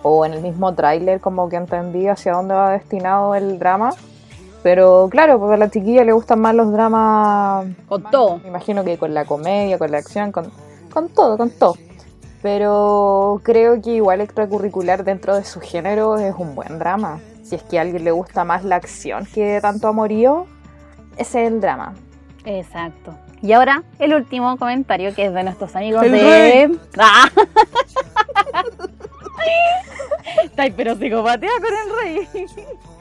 [0.02, 3.90] O en el mismo tráiler como que entendí hacia dónde va destinado el drama.
[4.66, 8.38] Pero claro, porque a la chiquilla le gustan más los dramas Con todo.
[8.38, 10.50] me imagino que con la comedia, con la acción, con,
[10.92, 11.76] con todo, con todo.
[12.42, 17.20] Pero creo que igual extracurricular dentro de su género es un buen drama.
[17.44, 20.46] Si es que a alguien le gusta más la acción que tanto amorío,
[21.16, 21.94] ese es el drama.
[22.44, 23.14] Exacto.
[23.42, 26.78] Y ahora el último comentario que es de nuestros amigos El de.
[26.98, 27.28] ¡Ah!
[30.44, 31.72] Estáis pero psicopatea con
[32.14, 32.46] el rey.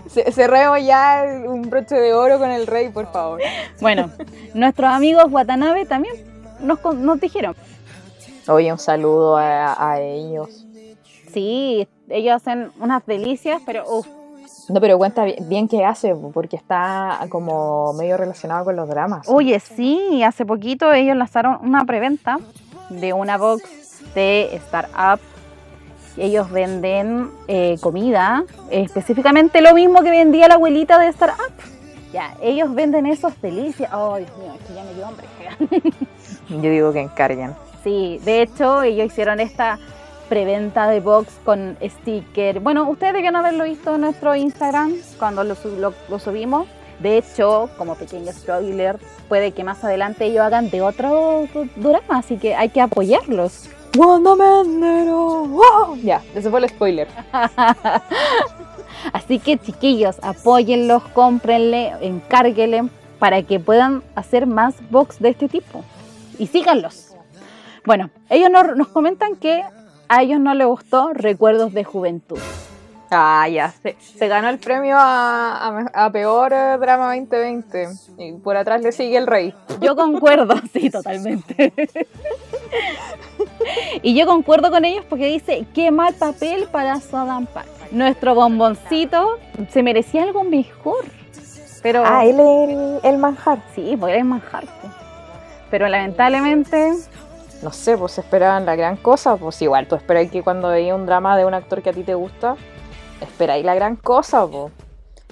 [0.10, 3.42] Ce- Cerremos ya un broche de oro con el rey, por favor.
[3.82, 4.10] Bueno,
[4.54, 6.16] nuestros amigos Watanabe también
[6.60, 7.56] nos, nos dijeron.
[8.48, 10.66] Oye, un saludo a, a ellos.
[11.34, 14.08] Sí, ellos hacen unas delicias, pero uf,
[14.70, 19.28] No, pero cuenta bien, bien qué hace, porque está como medio relacionado con los dramas.
[19.28, 22.38] Oye, sí, hace poquito ellos lanzaron una preventa
[22.90, 23.64] de una box
[24.14, 25.20] de Startup.
[26.18, 31.52] Ellos venden eh, comida, específicamente lo mismo que vendía la abuelita de Startup.
[32.14, 33.92] Ya, ellos venden esos delicias.
[33.92, 35.28] Ay, Dios mío, es que ya me dio hambre.
[36.50, 37.54] Yo digo que encarguen.
[37.84, 39.78] Sí, de hecho, ellos hicieron esta
[40.30, 42.60] preventa de box con sticker.
[42.62, 46.68] Bueno, ustedes debían haberlo visto en nuestro Instagram cuando lo, lo- lo subimos.
[47.00, 48.98] De hecho, como pequeño spoiler,
[49.28, 51.44] puede que más adelante ellos hagan de otro
[51.76, 53.70] drama, así que hay que apoyarlos.
[53.96, 55.96] Wanda Mendero, wow.
[56.04, 57.08] Ya, ese fue el spoiler.
[59.14, 62.90] Así que chiquillos, apóyenlos, cómprenle, encárguenle
[63.20, 65.84] para que puedan hacer más box de este tipo.
[66.40, 67.14] Y síganlos.
[67.86, 69.64] Bueno, ellos nos, nos comentan que
[70.10, 72.40] a ellos no les gustó Recuerdos de Juventud.
[73.12, 77.88] Ah, ya, se, se ganó el premio a, a me- a peor eh, drama 2020.
[78.18, 79.54] Y por atrás le sigue el rey.
[79.80, 81.72] Yo concuerdo, sí, totalmente.
[84.02, 87.68] y yo concuerdo con ellos porque dice, qué mal papel para Sodan Park.
[87.92, 89.38] Nuestro bomboncito
[89.70, 91.06] se merecía algo mejor.
[91.82, 93.60] Pero Ah, él es el, el manjar.
[93.76, 94.64] sí, podría manjar.
[94.66, 94.90] po.
[95.70, 96.94] Pero lamentablemente,
[97.62, 99.38] No sé, pues esperaban la gran cosa.
[99.38, 102.04] Pues igual, tú esperáis que cuando veía un drama de un actor que a ti
[102.04, 102.56] te gusta,
[103.22, 104.72] esperáis la gran cosa, pues.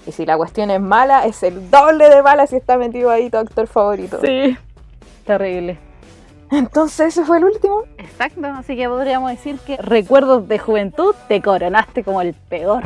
[0.06, 3.30] Y si la cuestión es mala, es el doble de mala si está metido ahí
[3.30, 4.20] tu actor favorito.
[4.22, 4.58] sí.
[5.26, 5.78] Terrible.
[6.52, 7.84] Entonces, ese fue el último.
[7.98, 12.84] Exacto, así que podríamos decir que recuerdos de juventud te coronaste como el peor.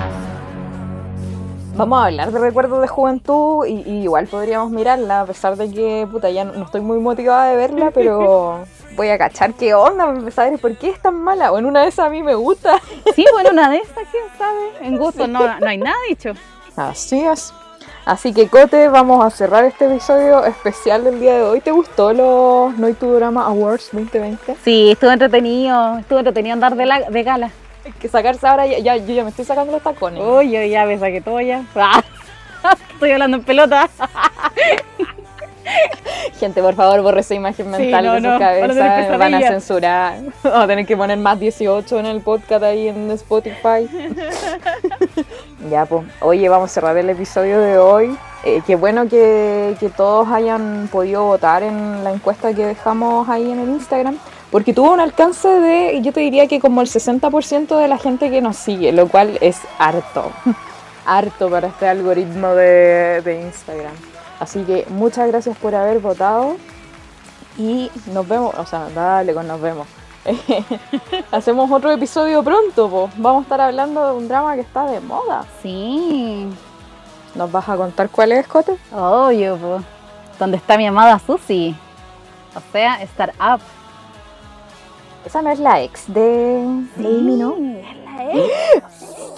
[1.76, 5.72] Vamos a hablar de recuerdos de juventud y, y igual podríamos mirarla, a pesar de
[5.72, 8.64] que, puta, ya no, no estoy muy motivada de verla, pero
[8.95, 11.51] voy a cachar qué onda, a empezar a ver por qué es tan mala.
[11.51, 12.80] O en una de esas a mí me gusta.
[13.16, 14.88] Sí, bueno, una de esas, quién sabe.
[14.88, 16.34] En gusto no, no hay nada dicho.
[16.76, 17.53] Así es.
[18.08, 21.60] Así que, Cote, vamos a cerrar este episodio especial del día de hoy.
[21.60, 24.55] ¿Te gustó los No to Drama Awards 2020?
[24.64, 27.51] Sí, estuvo entretenido, estuvo entretenido andar de, la, de gala.
[27.86, 30.24] Hay que sacarse ahora, ya, ya- yo ya me estoy sacando los tacones.
[30.24, 31.64] Uy, yo ya me saqué todo ya.
[32.93, 33.89] Estoy hablando en pelota.
[36.39, 39.18] Gente, por favor, borre esa imagen Sí, mental no, de su no, van cabeza.
[39.18, 40.20] Van a censurar.
[40.43, 43.88] Vamos a tener que poner más 18 en el podcast ahí en Spotify.
[45.72, 46.05] ya, pues.
[46.22, 48.18] Oye, vamos a cerrar el episodio de hoy.
[48.43, 53.51] Eh, qué bueno que, que todos hayan podido votar en la encuesta que dejamos ahí
[53.51, 54.18] en el Instagram.
[54.51, 58.30] Porque tuvo un alcance de, yo te diría que como el 60% de la gente
[58.30, 60.32] que nos sigue, lo cual es harto.
[61.05, 64.16] harto para este algoritmo de, de Instagram.
[64.39, 66.57] Así que muchas gracias por haber votado
[67.57, 69.88] y nos vemos, o sea, dale con nos vemos.
[71.31, 73.09] Hacemos otro episodio pronto, po.
[73.17, 75.45] vamos a estar hablando de un drama que está de moda.
[75.61, 76.47] Sí.
[77.33, 78.77] ¿Nos vas a contar cuál es, Cote?
[78.91, 79.81] Obvio, po.
[80.38, 81.75] ¿Dónde está mi amada Susi?
[82.55, 83.61] O sea, Star Up.
[85.25, 86.63] Esa no es la ex de,
[86.97, 87.55] Amy, ¿no?
[87.57, 88.83] Es la ex.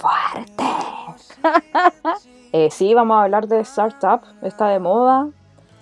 [0.00, 0.64] Fuerte.
[2.52, 5.28] Eh, sí, vamos a hablar de Startup, está de moda.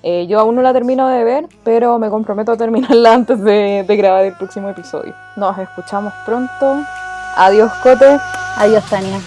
[0.03, 3.85] Eh, yo aún no la termino de ver, pero me comprometo a terminarla antes de,
[3.87, 5.15] de grabar el próximo episodio.
[5.37, 6.77] Nos escuchamos pronto.
[7.37, 8.19] Adiós, Cote.
[8.57, 9.21] Adiós, Tania.